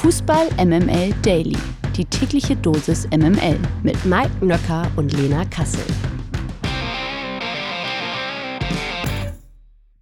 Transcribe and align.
Fußball 0.00 0.48
MML 0.56 1.12
Daily. 1.20 1.58
Die 1.94 2.06
tägliche 2.06 2.56
Dosis 2.56 3.06
MML 3.10 3.58
mit 3.82 4.02
Mike 4.06 4.42
Nöcker 4.42 4.90
und 4.96 5.12
Lena 5.12 5.44
Kassel. 5.44 5.84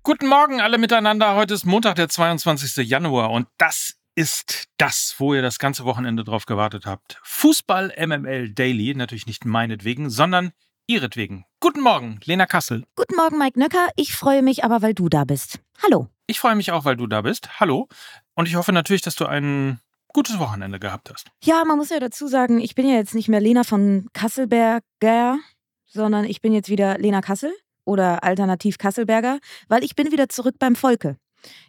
Guten 0.05 0.29
Morgen 0.29 0.61
alle 0.61 0.79
miteinander. 0.79 1.35
Heute 1.35 1.55
ist 1.55 1.65
Montag, 1.65 1.97
der 1.97 2.09
22. 2.09 2.89
Januar 2.89 3.33
und 3.33 3.49
das 3.59 3.97
ist 4.15 4.69
das, 4.77 5.17
wo 5.19 5.35
ihr 5.35 5.43
das 5.43 5.59
ganze 5.59 5.85
Wochenende 5.85 6.23
drauf 6.23 6.47
gewartet 6.47 6.87
habt. 6.87 7.19
Fußball 7.25 7.93
MML 7.99 8.51
Daily, 8.55 8.95
natürlich 8.95 9.27
nicht 9.27 9.47
meinetwegen, 9.47 10.11
sondern 10.11 10.53
ihretwegen. 10.87 11.45
Guten 11.59 11.81
Morgen, 11.81 12.21
Lena 12.25 12.47
Kassel. 12.47 12.85
Guten 12.95 13.17
Morgen, 13.17 13.37
Mike 13.37 13.59
Nöcker. 13.59 13.89
Ich 13.97 14.15
freue 14.15 14.43
mich 14.43 14.63
aber, 14.63 14.81
weil 14.81 14.95
du 14.95 15.09
da 15.09 15.25
bist. 15.25 15.59
Hallo. 15.83 16.07
Ich 16.29 16.39
freue 16.39 16.55
mich 16.55 16.71
auch, 16.71 16.85
weil 16.85 16.97
du 16.97 17.09
da 17.09 17.23
bist. 17.23 17.59
Hallo. 17.59 17.89
Und 18.35 18.47
ich 18.47 18.55
hoffe 18.55 18.73
natürlich, 18.73 19.03
dass 19.03 19.17
du 19.17 19.27
ein 19.27 19.81
gutes 20.19 20.41
Wochenende 20.41 20.81
gehabt 20.81 21.13
hast. 21.13 21.29
Ja, 21.45 21.65
man 21.65 21.79
muss 21.79 21.91
ja 21.91 22.01
dazu 22.01 22.27
sagen, 22.27 22.59
ich 22.59 22.75
bin 22.75 22.89
ja 22.89 22.97
jetzt 22.97 23.15
nicht 23.15 23.29
mehr 23.29 23.41
Lena 23.41 23.63
von 23.63 24.09
Kasselberger, 24.15 25.39
sondern 25.87 26.25
ich 26.25 26.43
bin 26.43 26.53
jetzt 26.53 26.69
wieder 26.69 26.99
Lena 26.99 27.21
Kassel 27.21 27.53
oder 27.85 28.25
alternativ 28.25 28.79
Kasselberger, 28.79 29.39
weil 29.69 29.85
ich 29.85 29.95
bin 29.95 30.11
wieder 30.11 30.29
zurück 30.29 30.57
beim 30.59 30.75
Volke. 30.75 31.19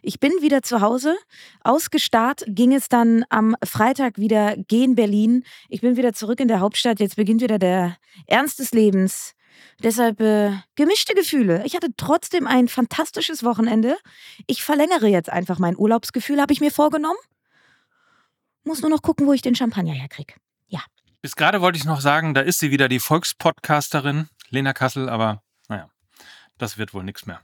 Ich 0.02 0.18
bin 0.18 0.32
wieder 0.40 0.62
zu 0.62 0.80
Hause. 0.80 1.16
Ausgestarrt 1.62 2.42
ging 2.48 2.74
es 2.74 2.88
dann 2.88 3.24
am 3.28 3.54
Freitag 3.64 4.18
wieder 4.18 4.56
gen 4.56 4.96
Berlin. 4.96 5.44
Ich 5.68 5.80
bin 5.80 5.96
wieder 5.96 6.12
zurück 6.12 6.40
in 6.40 6.48
der 6.48 6.58
Hauptstadt. 6.58 6.98
Jetzt 6.98 7.14
beginnt 7.14 7.42
wieder 7.42 7.60
der 7.60 7.98
Ernst 8.26 8.58
des 8.58 8.72
Lebens. 8.72 9.34
Deshalb 9.80 10.20
äh, 10.20 10.54
gemischte 10.74 11.14
Gefühle. 11.14 11.62
Ich 11.66 11.76
hatte 11.76 11.90
trotzdem 11.96 12.48
ein 12.48 12.66
fantastisches 12.66 13.44
Wochenende. 13.44 13.96
Ich 14.48 14.64
verlängere 14.64 15.06
jetzt 15.06 15.30
einfach 15.30 15.60
mein 15.60 15.78
Urlaubsgefühl, 15.78 16.40
habe 16.40 16.52
ich 16.52 16.60
mir 16.60 16.72
vorgenommen. 16.72 17.18
Muss 18.64 18.82
nur 18.82 18.90
noch 18.90 19.02
gucken, 19.02 19.26
wo 19.26 19.32
ich 19.32 19.42
den 19.42 19.54
Champagner 19.54 19.92
herkriege. 19.94 20.34
Ja. 20.68 20.80
Bis 21.22 21.36
gerade 21.36 21.60
wollte 21.60 21.78
ich 21.78 21.84
noch 21.84 22.00
sagen, 22.00 22.34
da 22.34 22.40
ist 22.40 22.58
sie 22.58 22.70
wieder, 22.70 22.88
die 22.88 23.00
Volkspodcasterin 23.00 24.28
Lena 24.50 24.72
Kassel, 24.72 25.08
aber 25.08 25.42
naja, 25.68 25.88
das 26.58 26.76
wird 26.76 26.92
wohl 26.92 27.04
nichts 27.04 27.26
mehr. 27.26 27.40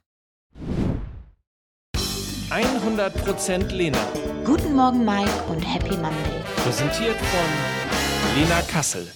100% 2.51 3.73
Lena. 3.73 3.99
Guten 4.45 4.75
Morgen, 4.75 5.05
Mike, 5.05 5.43
und 5.49 5.61
Happy 5.63 5.97
Monday. 5.97 6.43
Präsentiert 6.57 7.17
von 7.17 8.37
Lena 8.41 8.63
Kassel. 8.63 9.11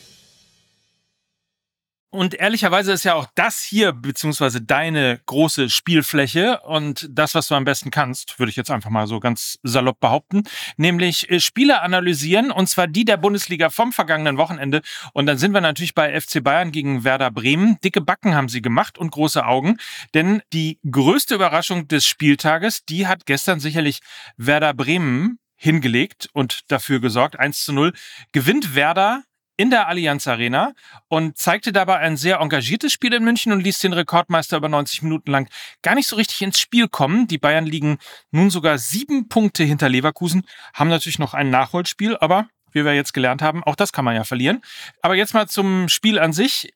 Und 2.13 2.35
ehrlicherweise 2.35 2.93
ist 2.93 3.05
ja 3.05 3.15
auch 3.15 3.29
das 3.37 3.63
hier, 3.63 3.93
beziehungsweise 3.93 4.61
deine 4.61 5.21
große 5.27 5.71
Spielfläche 5.71 6.61
und 6.63 7.07
das, 7.09 7.37
was 7.37 7.47
du 7.47 7.55
am 7.55 7.65
besten 7.65 7.93
kannst, 7.93 8.41
würde 8.41 8.51
ich 8.51 8.57
jetzt 8.57 8.73
einfach 8.73 8.91
mal 8.91 9.07
so 9.07 9.21
ganz 9.21 9.61
salopp 9.63 10.01
behaupten, 10.01 10.43
nämlich 10.77 11.31
äh, 11.31 11.39
Spiele 11.39 11.83
analysieren 11.83 12.51
und 12.51 12.69
zwar 12.69 12.89
die 12.89 13.05
der 13.05 13.17
Bundesliga 13.17 13.71
vom 13.71 13.93
vergangenen 13.93 14.39
Wochenende. 14.39 14.83
Und 15.13 15.27
dann 15.27 15.39
sind 15.39 15.53
wir 15.53 15.61
natürlich 15.61 15.95
bei 15.95 16.21
FC 16.21 16.43
Bayern 16.43 16.73
gegen 16.73 17.05
Werder 17.05 17.31
Bremen. 17.31 17.79
Dicke 17.85 18.01
Backen 18.01 18.35
haben 18.35 18.49
sie 18.49 18.61
gemacht 18.61 18.99
und 18.99 19.13
große 19.13 19.47
Augen, 19.47 19.77
denn 20.13 20.43
die 20.53 20.81
größte 20.91 21.37
Überraschung 21.37 21.87
des 21.87 22.07
Spieltages, 22.07 22.85
die 22.85 23.07
hat 23.07 23.25
gestern 23.25 23.61
sicherlich 23.61 24.01
Werder 24.37 24.75
Bremen 24.75 25.39
hingelegt 25.55 26.29
und 26.33 26.63
dafür 26.73 27.01
gesorgt. 27.01 27.39
1 27.39 27.65
zu 27.65 27.73
0 27.73 27.93
gewinnt 28.33 28.75
Werder 28.75 29.23
in 29.61 29.69
der 29.69 29.89
Allianz 29.89 30.27
Arena 30.27 30.73
und 31.09 31.37
zeigte 31.37 31.71
dabei 31.71 31.99
ein 31.99 32.17
sehr 32.17 32.39
engagiertes 32.39 32.95
Spiel 32.95 33.13
in 33.13 33.25
München 33.25 33.53
und 33.53 33.61
ließ 33.61 33.81
den 33.81 33.93
Rekordmeister 33.93 34.57
über 34.57 34.71
90 34.71 35.03
Minuten 35.03 35.31
lang 35.31 35.51
gar 35.83 35.95
nicht 35.95 36.09
so 36.09 36.17
richtig 36.17 36.41
ins 36.41 36.59
Spiel 36.59 36.89
kommen. 36.89 37.27
Die 37.27 37.37
Bayern 37.37 37.67
liegen 37.67 37.99
nun 38.31 38.49
sogar 38.49 38.79
sieben 38.79 39.29
Punkte 39.29 39.63
hinter 39.63 39.91
Leverkusen, 39.91 40.47
haben 40.73 40.89
natürlich 40.89 41.19
noch 41.19 41.35
ein 41.35 41.51
Nachholspiel, 41.51 42.17
aber 42.17 42.49
wie 42.73 42.87
wir 42.87 42.95
jetzt 42.95 43.13
gelernt 43.13 43.43
haben, 43.43 43.63
auch 43.63 43.77
das 43.77 43.93
kann 43.93 44.07
man 44.07 44.15
ja 44.17 44.25
verlieren. 44.25 44.63
Aber 45.03 45.15
jetzt 45.15 45.35
mal 45.35 45.47
zum 45.47 45.91
Spiel 45.91 46.19
an 46.19 46.33
sich. 46.33 46.73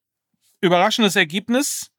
Überraschendes 0.61 1.17
Ergebnis. 1.17 1.91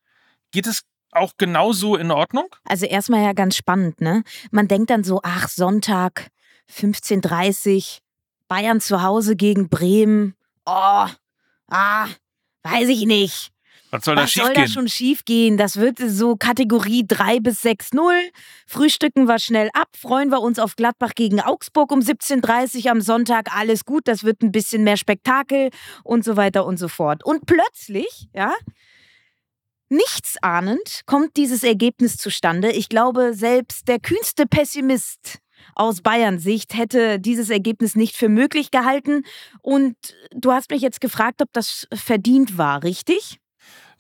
Geht 0.52 0.68
es 0.68 0.84
auch 1.10 1.34
genauso 1.38 1.96
in 1.96 2.12
Ordnung? 2.12 2.56
Also 2.64 2.86
erstmal 2.86 3.24
ja 3.24 3.34
ganz 3.34 3.56
spannend, 3.56 4.02
ne? 4.02 4.24
Man 4.52 4.68
denkt 4.68 4.92
dann 4.92 5.04
so, 5.04 5.20
ach, 5.24 5.48
Sonntag, 5.48 6.30
15.30 6.72 8.02
Bayern 8.48 8.80
zu 8.82 9.02
Hause 9.02 9.36
gegen 9.36 9.68
Bremen 9.70 10.36
oh, 10.66 11.08
ah, 11.70 12.08
weiß 12.64 12.90
ich 12.90 13.06
nicht. 13.06 13.52
Was 13.92 14.06
soll 14.06 14.16
da 14.16 14.24
Was 14.24 14.32
schief 14.32 14.44
soll 14.44 14.54
da 14.54 14.68
schon 14.68 14.90
schief 14.90 15.26
gehen? 15.26 15.58
Das 15.58 15.78
wird 15.78 16.00
so 16.00 16.36
Kategorie 16.36 17.06
3 17.08 17.40
bis 17.40 17.64
6-0. 17.64 18.00
Frühstücken 18.68 19.28
wir 19.28 19.40
schnell 19.40 19.70
ab. 19.74 19.88
Freuen 19.98 20.30
wir 20.30 20.42
uns 20.42 20.60
auf 20.60 20.76
Gladbach 20.76 21.14
gegen 21.16 21.40
Augsburg 21.40 21.92
um 21.92 22.00
17.30 22.00 22.86
Uhr 22.86 22.92
am 22.92 23.02
Sonntag. 23.02 23.56
Alles 23.56 23.86
gut, 23.86 24.08
das 24.08 24.24
wird 24.24 24.42
ein 24.42 24.52
bisschen 24.52 24.84
mehr 24.84 24.98
Spektakel 24.98 25.70
und 26.04 26.26
so 26.26 26.36
weiter 26.36 26.66
und 26.66 26.78
so 26.78 26.88
fort. 26.88 27.24
Und 27.24 27.46
plötzlich, 27.46 28.28
ja, 28.34 28.54
nichtsahnend 29.90 31.02
kommt 31.06 31.38
dieses 31.38 31.64
Ergebnis 31.64 32.18
zustande. 32.18 32.72
Ich 32.72 32.90
glaube, 32.90 33.34
selbst 33.34 33.88
der 33.88 34.00
kühnste 34.00 34.46
Pessimist 34.46 35.40
aus 35.74 36.02
Bayern 36.02 36.40
Sicht 36.40 36.76
hätte 36.76 37.20
dieses 37.20 37.50
Ergebnis 37.50 37.96
nicht 37.96 38.16
für 38.16 38.30
möglich 38.30 38.72
gehalten. 38.72 39.24
Und 39.62 39.96
du 40.32 40.52
hast 40.52 40.70
mich 40.72 40.82
jetzt 40.82 41.02
gefragt, 41.02 41.42
ob 41.42 41.52
das 41.54 41.88
verdient 41.94 42.58
war, 42.58 42.84
richtig? 42.84 43.40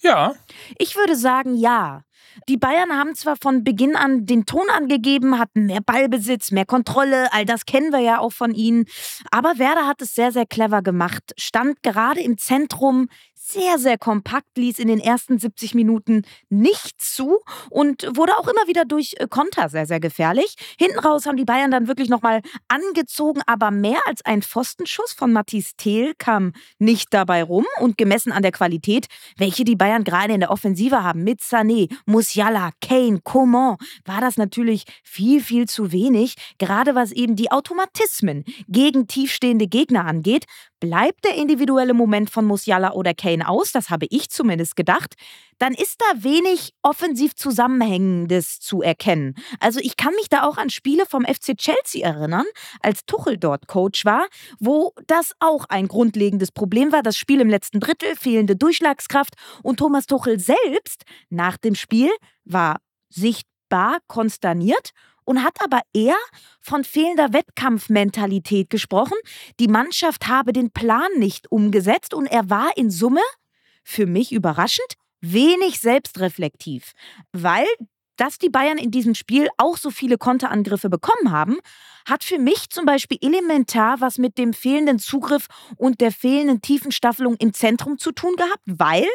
Ja, 0.01 0.33
Ich 0.77 0.95
würde 0.95 1.15
sagen, 1.15 1.55
ja. 1.55 2.03
Die 2.49 2.57
Bayern 2.57 2.91
haben 2.91 3.15
zwar 3.15 3.37
von 3.41 3.63
Beginn 3.63 3.95
an 3.95 4.25
den 4.25 4.45
Ton 4.45 4.69
angegeben, 4.69 5.39
hatten 5.39 5.67
mehr 5.67 5.79
Ballbesitz, 5.81 6.51
mehr 6.51 6.65
Kontrolle, 6.65 7.31
all 7.31 7.45
das 7.45 7.65
kennen 7.65 7.91
wir 7.91 7.99
ja 7.99 8.19
auch 8.19 8.33
von 8.33 8.53
ihnen. 8.53 8.85
Aber 9.31 9.57
Werder 9.57 9.87
hat 9.87 10.01
es 10.01 10.15
sehr, 10.15 10.31
sehr 10.31 10.45
clever 10.45 10.81
gemacht, 10.81 11.33
stand 11.37 11.81
gerade 11.81 12.19
im 12.21 12.37
Zentrum 12.37 13.07
sehr, 13.47 13.77
sehr 13.77 13.97
kompakt, 13.97 14.57
ließ 14.57 14.79
in 14.79 14.87
den 14.87 14.99
ersten 14.99 15.37
70 15.37 15.75
Minuten 15.75 16.23
nichts 16.49 17.13
zu 17.15 17.39
und 17.69 18.03
wurde 18.15 18.33
auch 18.37 18.47
immer 18.47 18.67
wieder 18.67 18.85
durch 18.85 19.15
äh, 19.17 19.27
Konter 19.29 19.69
sehr, 19.69 19.85
sehr 19.85 19.99
gefährlich. 19.99 20.55
Hinten 20.79 20.99
raus 20.99 21.27
haben 21.27 21.37
die 21.37 21.45
Bayern 21.45 21.69
dann 21.69 21.87
wirklich 21.87 22.09
nochmal 22.09 22.41
angezogen, 22.67 23.41
aber 23.45 23.69
mehr 23.69 23.99
als 24.07 24.25
ein 24.25 24.41
Pfostenschuss 24.41 25.13
von 25.13 25.31
Mathis 25.31 25.75
Thiel 25.77 26.13
kam 26.17 26.53
nicht 26.79 27.13
dabei 27.13 27.43
rum 27.43 27.65
und 27.79 27.97
gemessen 27.97 28.31
an 28.31 28.41
der 28.41 28.51
Qualität, 28.51 29.07
welche 29.37 29.63
die 29.63 29.75
Bayern 29.75 30.03
gerade 30.03 30.33
in 30.33 30.39
der 30.39 30.49
Offensive 30.49 31.03
haben, 31.03 31.23
mit 31.23 31.41
Sané, 31.41 31.93
Musiala, 32.05 32.71
Kane, 32.81 33.19
Coman, 33.23 33.77
war 34.05 34.21
das 34.21 34.37
natürlich 34.37 34.85
viel, 35.03 35.41
viel 35.41 35.67
zu 35.67 35.91
wenig. 35.91 36.35
Gerade 36.57 36.95
was 36.95 37.11
eben 37.11 37.35
die 37.35 37.51
Automatismen 37.51 38.43
gegen 38.67 39.07
tiefstehende 39.07 39.67
Gegner 39.67 40.05
angeht, 40.05 40.45
bleibt 40.79 41.25
der 41.25 41.35
individuelle 41.35 41.93
Moment 41.93 42.29
von 42.29 42.45
Musiala 42.45 42.93
oder 42.93 43.13
Kane 43.13 43.47
aus, 43.47 43.71
das 43.71 43.89
habe 43.89 44.07
ich 44.09 44.29
zumindest 44.29 44.75
gedacht, 44.75 45.15
dann 45.57 45.73
ist 45.73 46.01
da 46.01 46.23
wenig 46.23 46.73
offensiv 46.81 47.35
Zusammenhängendes 47.35 48.59
zu 48.59 48.81
erkennen. 48.81 49.35
Also 49.59 49.79
ich 49.79 49.97
kann 49.97 50.13
mich 50.15 50.29
da 50.29 50.43
auch 50.43 50.57
an 50.57 50.69
Spiele 50.69 51.05
vom 51.05 51.23
FC 51.25 51.57
Chelsea 51.57 52.05
erinnern, 52.05 52.45
als 52.81 53.05
Tuchel 53.05 53.37
dort 53.37 53.67
Coach 53.67 54.05
war, 54.05 54.27
wo 54.59 54.93
das 55.07 55.31
auch 55.39 55.65
ein 55.69 55.87
grundlegendes 55.87 56.51
Problem 56.51 56.91
war. 56.91 57.03
Das 57.03 57.17
Spiel 57.17 57.41
im 57.41 57.49
letzten 57.49 57.79
Drittel, 57.79 58.15
fehlende 58.15 58.55
Durchschlagskraft 58.55 59.33
und 59.63 59.77
Thomas 59.77 60.05
Tuchel 60.07 60.39
selbst 60.39 61.03
nach 61.29 61.57
dem 61.57 61.75
Spiel 61.75 62.11
war 62.43 62.79
sichtbar 63.09 63.99
konsterniert 64.07 64.91
und 65.25 65.43
hat 65.43 65.57
aber 65.63 65.81
eher 65.93 66.17
von 66.61 66.83
fehlender 66.83 67.33
Wettkampfmentalität 67.33 68.69
gesprochen. 68.69 69.17
Die 69.59 69.67
Mannschaft 69.67 70.27
habe 70.27 70.53
den 70.53 70.71
Plan 70.71 71.09
nicht 71.17 71.51
umgesetzt 71.51 72.13
und 72.13 72.27
er 72.27 72.49
war 72.49 72.77
in 72.77 72.89
Summe, 72.89 73.21
für 73.83 74.05
mich 74.05 74.31
überraschend, 74.31 74.95
wenig 75.21 75.79
selbstreflektiv, 75.79 76.93
weil 77.31 77.65
dass 78.17 78.37
die 78.37 78.49
Bayern 78.49 78.77
in 78.77 78.91
diesem 78.91 79.15
Spiel 79.15 79.49
auch 79.57 79.77
so 79.77 79.91
viele 79.91 80.17
Konterangriffe 80.17 80.89
bekommen 80.89 81.31
haben, 81.31 81.57
hat 82.07 82.23
für 82.23 82.39
mich 82.39 82.69
zum 82.69 82.85
Beispiel 82.85 83.17
elementar 83.21 83.99
was 83.99 84.17
mit 84.17 84.37
dem 84.37 84.53
fehlenden 84.53 84.99
Zugriff 84.99 85.47
und 85.75 86.01
der 86.01 86.11
fehlenden 86.11 86.61
Tiefenstaffelung 86.61 87.35
im 87.39 87.53
Zentrum 87.53 87.97
zu 87.97 88.11
tun 88.11 88.35
gehabt, 88.37 88.63
weil 88.65 89.07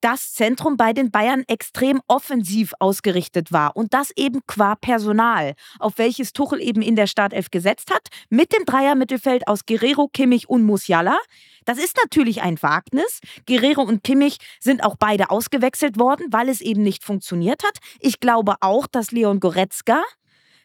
das 0.00 0.32
Zentrum 0.32 0.76
bei 0.76 0.92
den 0.92 1.10
Bayern 1.10 1.44
extrem 1.46 2.00
offensiv 2.08 2.72
ausgerichtet 2.78 3.52
war 3.52 3.76
und 3.76 3.94
das 3.94 4.10
eben 4.16 4.40
qua 4.46 4.74
Personal, 4.74 5.54
auf 5.78 5.98
welches 5.98 6.32
Tuchel 6.32 6.60
eben 6.60 6.82
in 6.82 6.96
der 6.96 7.06
Startelf 7.06 7.50
gesetzt 7.50 7.90
hat, 7.92 8.08
mit 8.28 8.52
dem 8.52 8.64
Dreier-Mittelfeld 8.64 9.48
aus 9.48 9.66
Guerrero, 9.66 10.08
Kimmich 10.08 10.48
und 10.48 10.62
Musiala. 10.62 11.18
Das 11.64 11.78
ist 11.78 11.96
natürlich 12.02 12.42
ein 12.42 12.60
Wagnis. 12.62 13.20
Guerrero 13.46 13.82
und 13.82 14.02
Kimmich 14.02 14.38
sind 14.58 14.82
auch 14.82 14.96
beide 14.98 15.30
ausgewechselt 15.30 15.98
worden, 15.98 16.26
weil 16.30 16.48
es 16.48 16.60
eben 16.60 16.82
nicht 16.82 17.04
funktioniert 17.04 17.62
hat. 17.62 17.78
Ich 18.00 18.20
glaube 18.20 18.56
auch, 18.60 18.86
dass 18.86 19.10
Leon 19.10 19.40
Goretzka 19.40 20.02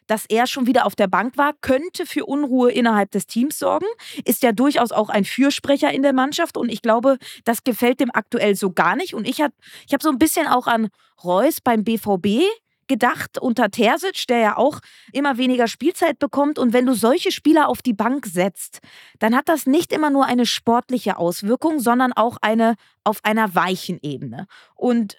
dass 0.06 0.26
er 0.28 0.46
schon 0.46 0.66
wieder 0.66 0.86
auf 0.86 0.94
der 0.94 1.08
Bank 1.08 1.36
war, 1.36 1.52
könnte 1.60 2.06
für 2.06 2.26
Unruhe 2.26 2.70
innerhalb 2.70 3.10
des 3.10 3.26
Teams 3.26 3.58
sorgen. 3.58 3.86
Ist 4.24 4.42
ja 4.42 4.52
durchaus 4.52 4.92
auch 4.92 5.08
ein 5.08 5.24
Fürsprecher 5.24 5.92
in 5.92 6.02
der 6.02 6.12
Mannschaft 6.12 6.56
und 6.56 6.70
ich 6.70 6.82
glaube, 6.82 7.18
das 7.44 7.64
gefällt 7.64 8.00
dem 8.00 8.10
aktuell 8.12 8.54
so 8.54 8.70
gar 8.70 8.96
nicht. 8.96 9.14
Und 9.14 9.26
ich 9.28 9.40
habe 9.40 9.54
ich 9.86 9.94
hab 9.94 10.02
so 10.02 10.10
ein 10.10 10.18
bisschen 10.18 10.46
auch 10.46 10.66
an 10.66 10.88
Reus 11.22 11.60
beim 11.60 11.84
BVB 11.84 12.42
gedacht 12.88 13.38
unter 13.38 13.70
Terzic, 13.70 14.26
der 14.28 14.38
ja 14.38 14.56
auch 14.56 14.80
immer 15.12 15.38
weniger 15.38 15.68
Spielzeit 15.68 16.18
bekommt. 16.18 16.58
Und 16.58 16.72
wenn 16.72 16.86
du 16.86 16.94
solche 16.94 17.32
Spieler 17.32 17.68
auf 17.68 17.82
die 17.82 17.92
Bank 17.92 18.26
setzt, 18.26 18.80
dann 19.18 19.36
hat 19.36 19.48
das 19.48 19.66
nicht 19.66 19.92
immer 19.92 20.10
nur 20.10 20.26
eine 20.26 20.46
sportliche 20.46 21.16
Auswirkung, 21.16 21.80
sondern 21.80 22.12
auch 22.12 22.36
eine 22.40 22.74
auf 23.04 23.24
einer 23.24 23.54
weichen 23.54 23.98
Ebene. 24.02 24.46
Und 24.74 25.16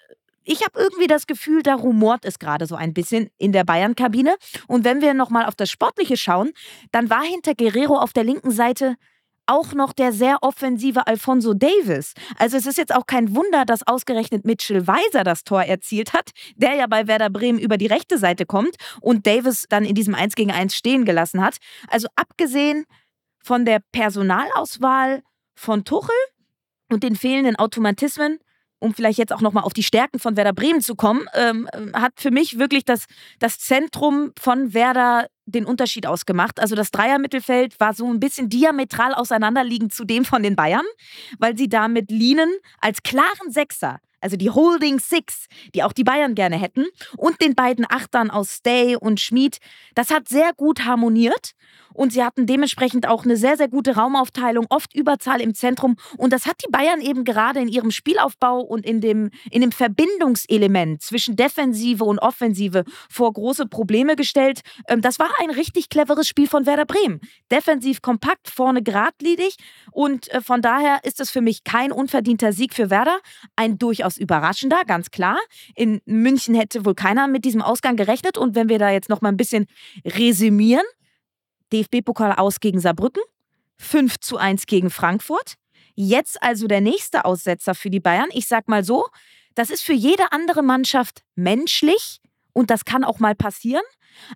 ich 0.48 0.64
habe 0.64 0.80
irgendwie 0.80 1.06
das 1.06 1.26
Gefühl, 1.26 1.62
da 1.62 1.74
rumort 1.74 2.24
es 2.24 2.38
gerade 2.38 2.66
so 2.66 2.74
ein 2.74 2.94
bisschen 2.94 3.28
in 3.36 3.52
der 3.52 3.64
Bayern-Kabine. 3.64 4.34
Und 4.66 4.84
wenn 4.84 5.02
wir 5.02 5.12
nochmal 5.12 5.44
auf 5.44 5.54
das 5.54 5.70
Sportliche 5.70 6.16
schauen, 6.16 6.52
dann 6.90 7.10
war 7.10 7.22
hinter 7.22 7.54
Guerrero 7.54 7.98
auf 7.98 8.14
der 8.14 8.24
linken 8.24 8.50
Seite 8.50 8.96
auch 9.44 9.74
noch 9.74 9.92
der 9.92 10.12
sehr 10.12 10.38
offensive 10.42 11.06
Alfonso 11.06 11.52
Davis. 11.52 12.14
Also 12.38 12.56
es 12.56 12.66
ist 12.66 12.78
jetzt 12.78 12.94
auch 12.94 13.06
kein 13.06 13.34
Wunder, 13.34 13.64
dass 13.66 13.86
ausgerechnet 13.86 14.44
Mitchell 14.46 14.86
Weiser 14.86 15.22
das 15.22 15.44
Tor 15.44 15.62
erzielt 15.62 16.14
hat, 16.14 16.30
der 16.56 16.74
ja 16.74 16.86
bei 16.86 17.06
Werder 17.06 17.30
Bremen 17.30 17.58
über 17.58 17.76
die 17.76 17.86
rechte 17.86 18.18
Seite 18.18 18.46
kommt 18.46 18.76
und 19.00 19.26
Davis 19.26 19.66
dann 19.68 19.84
in 19.84 19.94
diesem 19.94 20.14
1 20.14 20.34
gegen 20.34 20.50
1 20.50 20.74
stehen 20.74 21.04
gelassen 21.04 21.42
hat. 21.42 21.56
Also 21.88 22.08
abgesehen 22.16 22.84
von 23.42 23.64
der 23.64 23.80
Personalauswahl 23.92 25.22
von 25.54 25.84
Tuchel 25.84 26.16
und 26.90 27.02
den 27.02 27.16
fehlenden 27.16 27.56
Automatismen 27.56 28.38
um 28.78 28.94
vielleicht 28.94 29.18
jetzt 29.18 29.32
auch 29.32 29.40
nochmal 29.40 29.64
auf 29.64 29.72
die 29.72 29.82
Stärken 29.82 30.18
von 30.18 30.36
Werder 30.36 30.52
Bremen 30.52 30.80
zu 30.80 30.94
kommen, 30.94 31.26
ähm, 31.34 31.68
hat 31.94 32.12
für 32.16 32.30
mich 32.30 32.58
wirklich 32.58 32.84
das, 32.84 33.06
das 33.38 33.58
Zentrum 33.58 34.32
von 34.38 34.74
Werder 34.74 35.26
den 35.46 35.64
Unterschied 35.64 36.06
ausgemacht. 36.06 36.60
Also 36.60 36.74
das 36.74 36.90
Dreiermittelfeld 36.90 37.80
war 37.80 37.94
so 37.94 38.06
ein 38.06 38.20
bisschen 38.20 38.48
diametral 38.48 39.14
auseinanderliegend 39.14 39.92
zu 39.92 40.04
dem 40.04 40.24
von 40.24 40.42
den 40.42 40.56
Bayern, 40.56 40.84
weil 41.38 41.56
sie 41.56 41.68
da 41.68 41.88
mit 41.88 42.10
Lienen 42.10 42.50
als 42.80 43.02
klaren 43.02 43.50
Sechser 43.50 43.98
also 44.20 44.36
die 44.36 44.50
Holding 44.50 44.98
Six, 44.98 45.46
die 45.74 45.82
auch 45.82 45.92
die 45.92 46.04
Bayern 46.04 46.34
gerne 46.34 46.56
hätten, 46.56 46.86
und 47.16 47.40
den 47.40 47.54
beiden 47.54 47.86
Achtern 47.88 48.30
aus 48.30 48.50
Stay 48.50 48.96
und 48.96 49.20
Schmid. 49.20 49.58
Das 49.94 50.10
hat 50.10 50.28
sehr 50.28 50.52
gut 50.56 50.84
harmoniert 50.84 51.52
und 51.98 52.12
sie 52.12 52.22
hatten 52.22 52.46
dementsprechend 52.46 53.08
auch 53.08 53.24
eine 53.24 53.36
sehr, 53.36 53.56
sehr 53.56 53.66
gute 53.66 53.96
Raumaufteilung, 53.96 54.66
oft 54.70 54.94
Überzahl 54.94 55.40
im 55.40 55.52
Zentrum. 55.54 55.96
Und 56.16 56.32
das 56.32 56.46
hat 56.46 56.62
die 56.64 56.70
Bayern 56.70 57.00
eben 57.00 57.24
gerade 57.24 57.58
in 57.58 57.66
ihrem 57.66 57.90
Spielaufbau 57.90 58.60
und 58.60 58.86
in 58.86 59.00
dem, 59.00 59.30
in 59.50 59.62
dem 59.62 59.72
Verbindungselement 59.72 61.02
zwischen 61.02 61.34
Defensive 61.34 62.04
und 62.04 62.20
Offensive 62.20 62.84
vor 63.10 63.32
große 63.32 63.66
Probleme 63.66 64.14
gestellt. 64.14 64.60
Ähm, 64.86 65.00
das 65.00 65.18
war 65.18 65.28
ein 65.40 65.50
richtig 65.50 65.88
cleveres 65.88 66.28
Spiel 66.28 66.46
von 66.46 66.66
Werder 66.66 66.86
Bremen. 66.86 67.20
Defensiv 67.50 68.00
kompakt, 68.00 68.48
vorne 68.48 68.80
geradlinig. 68.80 69.56
Und 69.90 70.30
äh, 70.30 70.40
von 70.40 70.62
daher 70.62 71.00
ist 71.02 71.18
es 71.18 71.30
für 71.30 71.40
mich 71.40 71.64
kein 71.64 71.90
unverdienter 71.90 72.52
Sieg 72.52 72.74
für 72.74 72.90
Werder. 72.90 73.18
Ein 73.56 73.76
durchaus 73.76 74.18
überraschender, 74.18 74.82
ganz 74.86 75.10
klar. 75.10 75.38
In 75.74 76.00
München 76.06 76.54
hätte 76.54 76.84
wohl 76.84 76.94
keiner 76.94 77.26
mit 77.26 77.44
diesem 77.44 77.60
Ausgang 77.60 77.96
gerechnet. 77.96 78.38
Und 78.38 78.54
wenn 78.54 78.68
wir 78.68 78.78
da 78.78 78.90
jetzt 78.90 79.08
noch 79.08 79.20
mal 79.20 79.30
ein 79.30 79.36
bisschen 79.36 79.66
resümieren, 80.04 80.84
DFB-Pokal 81.72 82.32
aus 82.32 82.60
gegen 82.60 82.80
Saarbrücken, 82.80 83.22
5 83.78 84.18
zu 84.18 84.36
1 84.36 84.66
gegen 84.66 84.90
Frankfurt. 84.90 85.54
Jetzt 85.94 86.42
also 86.42 86.66
der 86.66 86.80
nächste 86.80 87.24
Aussetzer 87.24 87.74
für 87.74 87.90
die 87.90 88.00
Bayern. 88.00 88.28
Ich 88.32 88.46
sag 88.46 88.68
mal 88.68 88.84
so, 88.84 89.06
das 89.54 89.70
ist 89.70 89.82
für 89.82 89.92
jede 89.92 90.30
andere 90.32 90.62
Mannschaft 90.62 91.22
menschlich 91.34 92.20
und 92.52 92.70
das 92.70 92.84
kann 92.84 93.04
auch 93.04 93.18
mal 93.18 93.34
passieren. 93.34 93.82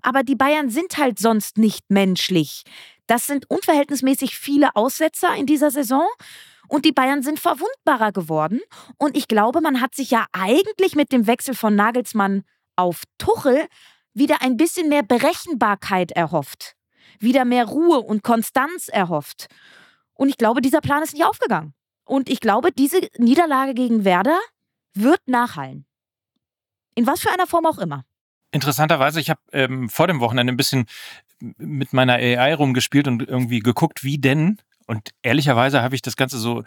Aber 0.01 0.23
die 0.23 0.35
Bayern 0.35 0.71
sind 0.71 0.99
halt 0.99 1.19
sonst 1.19 1.59
nicht 1.59 1.85
menschlich. 1.89 2.63
Das 3.07 3.27
sind 3.27 3.49
unverhältnismäßig 3.51 4.37
viele 4.37 4.75
Aussetzer 4.75 5.35
in 5.37 5.47
dieser 5.47 5.71
Saison. 5.71 6.07
Und 6.69 6.85
die 6.85 6.93
Bayern 6.93 7.23
sind 7.23 7.39
verwundbarer 7.39 8.13
geworden. 8.13 8.61
Und 8.97 9.17
ich 9.17 9.29
glaube, 9.29 9.61
man 9.61 9.81
hat 9.81 9.95
sich 9.95 10.11
ja 10.11 10.27
eigentlich 10.33 10.95
mit 10.95 11.13
dem 11.13 11.27
Wechsel 11.27 11.55
von 11.55 11.75
Nagelsmann 11.75 12.45
auf 12.77 13.03
Tuchel 13.19 13.67
wieder 14.15 14.41
ein 14.41 14.57
bisschen 14.57 14.89
mehr 14.89 15.03
Berechenbarkeit 15.03 16.13
erhofft 16.13 16.77
wieder 17.19 17.45
mehr 17.45 17.65
Ruhe 17.65 18.01
und 18.01 18.23
Konstanz 18.23 18.89
erhofft. 18.89 19.47
Und 20.15 20.29
ich 20.29 20.39
glaube, 20.39 20.61
dieser 20.61 20.81
Plan 20.81 21.03
ist 21.03 21.15
nicht 21.15 21.25
aufgegangen. 21.25 21.75
Und 22.05 22.29
ich 22.29 22.41
glaube, 22.41 22.73
diese 22.73 23.01
Niederlage 23.17 23.75
gegen 23.75 24.05
Werder 24.05 24.39
wird 24.95 25.21
nachhallen. 25.27 25.87
In 26.95 27.07
was 27.07 27.21
für 27.21 27.31
einer 27.31 27.47
Form 27.47 27.67
auch 27.67 27.79
immer. 27.79 28.05
Interessanterweise, 28.51 29.21
ich 29.21 29.31
habe 29.31 29.41
ähm, 29.53 29.89
vor 29.89 30.07
dem 30.07 30.21
Wochenende 30.21 30.53
ein 30.53 30.59
bisschen 30.59 30.85
mit 31.41 31.93
meiner 31.93 32.15
AI 32.15 32.55
rumgespielt 32.55 33.09
und 33.09 33.27
irgendwie 33.27 33.61
geguckt, 33.61 34.05
wie 34.05 34.19
denn. 34.19 34.59
Und 34.87 35.11
ehrlicherweise 35.23 35.83
habe 35.83 35.95
ich 35.95 36.03
das 36.03 36.17
Ganze 36.17 36.39
so 36.39 36.63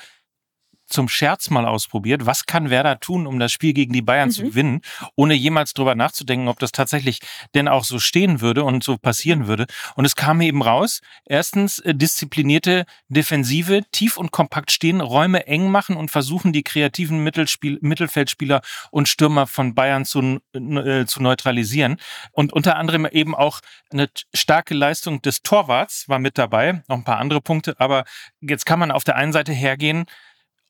zum 0.88 1.10
Scherz 1.10 1.50
mal 1.50 1.66
ausprobiert. 1.66 2.26
Was 2.26 2.46
kann 2.46 2.70
Werder 2.70 3.00
tun, 3.00 3.28
um 3.28 3.40
das 3.40 3.52
Spiel 3.52 3.74
gegen 3.74 3.94
die 3.94 4.02
Bayern 4.02 4.30
mhm. 4.30 4.34
zu 4.34 4.44
gewinnen, 4.44 4.82
ohne 5.16 5.34
jemals 5.34 5.74
drüber 5.74 5.96
nachzudenken, 5.96 6.48
ob 6.48 6.60
das 6.60 6.72
tatsächlich 6.72 7.20
denn 7.54 7.68
auch 7.68 7.84
so 7.84 8.00
stehen 8.00 8.42
würde 8.42 8.64
und 8.64 8.84
so 8.84 8.98
passieren 8.98 9.48
würde. 9.48 9.66
Und 9.96 10.06
es 10.06 10.16
kam 10.16 10.42
eben 10.42 10.62
raus. 10.62 11.02
Erstens 11.26 11.80
äh, 11.80 11.96
disziplinierte 11.96 12.86
Defensive, 13.10 13.82
tief 13.92 14.18
und 14.18 14.32
kompakt 14.32 14.72
stehen, 14.72 15.02
Räume 15.02 15.48
eng 15.48 15.70
machen 15.70 15.96
und 15.96 16.12
versuchen, 16.12 16.54
die 16.54 16.64
kreativen 16.64 17.24
Mittelspiel 17.24 17.80
Mittelfeldspieler 17.82 18.62
und 18.92 19.08
Stürmer 19.08 19.48
von 19.48 19.76
Bayern 19.76 20.06
zu, 20.06 20.40
äh, 20.54 21.06
zu 21.06 21.22
neutralisieren. 21.22 21.98
Und 22.32 22.54
unter 22.54 22.76
anderem 22.78 23.06
eben 23.06 23.36
auch 23.36 23.62
eine 23.92 24.10
starke 24.34 24.74
Leistung 24.74 25.22
des 25.22 25.42
Torwarts 25.42 26.08
war 26.08 26.20
mit 26.20 26.38
dabei. 26.38 26.84
Noch 26.88 26.98
ein 26.98 27.04
paar 27.04 27.20
andere 27.20 27.42
Punkte. 27.42 27.76
Aber 27.80 28.06
jetzt 28.42 28.66
kann 28.66 28.80
man 28.80 28.92
auf 28.92 29.04
der 29.04 29.16
einen 29.16 29.34
Seite 29.34 29.54
hergehen, 29.54 30.06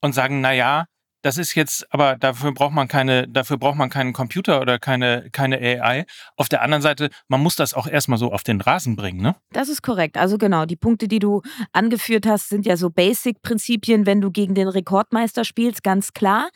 und 0.06 0.14
sagen, 0.14 0.42
na 0.42 0.54
ja, 0.54 0.86
das 1.26 1.40
ist 1.40 1.56
jetzt, 1.56 1.92
aber 1.92 2.18
dafür 2.18 2.54
braucht 2.54 2.74
man 2.74 2.88
keine, 2.88 3.28
dafür 3.28 3.58
braucht 3.58 3.78
man 3.78 3.90
keinen 3.90 4.14
Computer 4.14 4.62
oder 4.62 4.78
keine, 4.78 5.28
keine 5.32 5.58
AI. 5.58 6.06
Auf 6.38 6.50
der 6.50 6.62
anderen 6.62 6.84
Seite, 6.84 7.10
man 7.28 7.42
muss 7.42 7.56
das 7.56 7.74
auch 7.74 7.88
erstmal 7.88 8.20
so 8.20 8.32
auf 8.32 8.44
den 8.44 8.62
Rasen 8.62 8.96
bringen, 8.96 9.22
ne? 9.22 9.36
Das 9.52 9.68
ist 9.68 9.82
korrekt. 9.82 10.18
Also 10.18 10.38
genau, 10.38 10.66
die 10.66 10.76
Punkte, 10.76 11.08
die 11.08 11.18
du 11.18 11.42
angeführt 11.74 12.28
hast, 12.28 12.50
sind 12.50 12.68
ja 12.68 12.78
so 12.78 12.92
Basic-Prinzipien, 12.92 14.06
wenn 14.06 14.22
du 14.22 14.30
gegen 14.30 14.54
den 14.54 14.68
Rekordmeister 14.68 15.46
spielst, 15.46 15.84
ganz 15.84 16.14
klar. 16.14 16.50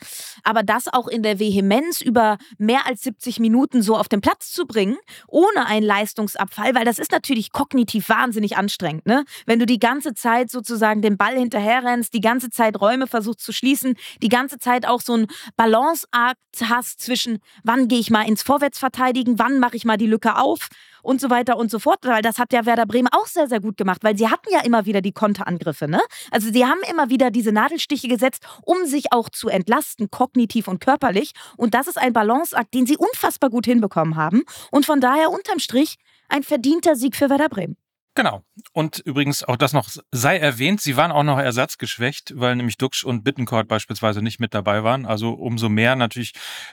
Aber 0.44 0.62
das 0.62 0.86
auch 0.86 1.08
in 1.08 1.24
der 1.24 1.40
Vehemenz 1.40 2.00
über 2.00 2.38
mehr 2.58 2.86
als 2.86 3.00
70 3.02 3.40
Minuten 3.40 3.82
so 3.82 3.96
auf 3.96 4.08
den 4.08 4.20
Platz 4.20 4.52
zu 4.52 4.66
bringen, 4.66 4.98
ohne 5.26 5.66
einen 5.66 5.84
Leistungsabfall, 5.84 6.76
weil 6.76 6.84
das 6.84 7.00
ist 7.00 7.10
natürlich 7.10 7.50
kognitiv 7.50 8.08
wahnsinnig 8.08 8.56
anstrengend, 8.56 9.04
ne? 9.04 9.24
Wenn 9.46 9.58
du 9.58 9.66
die 9.66 9.80
ganze 9.80 10.14
Zeit 10.14 10.48
sozusagen 10.48 11.02
den 11.02 11.16
Ball 11.16 11.34
hinterherrennst, 11.34 12.14
die 12.14 12.20
ganze 12.20 12.50
Zeit 12.50 12.80
Räume 12.80 13.08
versuchst 13.08 13.40
zu 13.40 13.52
schließen, 13.52 13.94
die 14.22 14.28
ganze 14.28 14.59
Zeit 14.60 14.86
auch 14.86 15.00
so 15.00 15.14
ein 15.14 15.26
Balanceakt 15.56 16.38
hast 16.68 17.00
zwischen, 17.00 17.38
wann 17.64 17.88
gehe 17.88 17.98
ich 17.98 18.10
mal 18.10 18.22
ins 18.22 18.42
Vorwärtsverteidigen, 18.42 19.38
wann 19.38 19.58
mache 19.58 19.76
ich 19.76 19.84
mal 19.84 19.96
die 19.96 20.06
Lücke 20.06 20.36
auf 20.36 20.68
und 21.02 21.20
so 21.20 21.30
weiter 21.30 21.56
und 21.56 21.70
so 21.70 21.78
fort, 21.78 22.00
weil 22.02 22.22
das 22.22 22.38
hat 22.38 22.52
ja 22.52 22.66
Werder 22.66 22.86
Bremen 22.86 23.08
auch 23.10 23.26
sehr, 23.26 23.48
sehr 23.48 23.60
gut 23.60 23.76
gemacht, 23.76 24.04
weil 24.04 24.16
sie 24.16 24.28
hatten 24.28 24.48
ja 24.52 24.60
immer 24.60 24.86
wieder 24.86 25.00
die 25.00 25.12
Konterangriffe, 25.12 25.88
ne? 25.88 26.00
Also 26.30 26.52
sie 26.52 26.64
haben 26.64 26.80
immer 26.90 27.10
wieder 27.10 27.30
diese 27.30 27.52
Nadelstiche 27.52 28.08
gesetzt, 28.08 28.44
um 28.62 28.84
sich 28.86 29.12
auch 29.12 29.28
zu 29.30 29.48
entlasten, 29.48 30.10
kognitiv 30.10 30.68
und 30.68 30.80
körperlich. 30.80 31.32
Und 31.56 31.74
das 31.74 31.86
ist 31.86 31.98
ein 31.98 32.12
Balanceakt, 32.12 32.74
den 32.74 32.86
sie 32.86 32.96
unfassbar 32.96 33.50
gut 33.50 33.66
hinbekommen 33.66 34.16
haben. 34.16 34.42
Und 34.70 34.86
von 34.86 35.00
daher 35.00 35.30
unterm 35.30 35.58
Strich 35.58 35.96
ein 36.28 36.42
verdienter 36.42 36.96
Sieg 36.96 37.16
für 37.16 37.30
Werder 37.30 37.48
Bremen. 37.48 37.76
Genau. 38.14 38.42
Und 38.72 38.98
übrigens 38.98 39.44
auch 39.44 39.56
das 39.56 39.72
noch 39.72 39.88
sei 40.10 40.38
erwähnt, 40.38 40.80
sie 40.80 40.96
waren 40.96 41.12
auch 41.12 41.22
noch 41.22 41.38
ersatzgeschwächt, 41.38 42.32
weil 42.36 42.56
nämlich 42.56 42.76
Duxch 42.76 43.04
und 43.04 43.22
Bittencourt 43.22 43.68
beispielsweise 43.68 44.20
nicht 44.20 44.40
mit 44.40 44.52
dabei 44.52 44.82
waren. 44.82 45.06
Also 45.06 45.30
umso 45.30 45.68
mehr 45.68 45.94
natürlich 45.94 46.32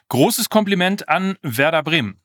großes 0.09 0.49
Kompliment 0.49 1.07
an 1.09 1.37
Werder 1.43 1.83
Bremen. 1.83 2.21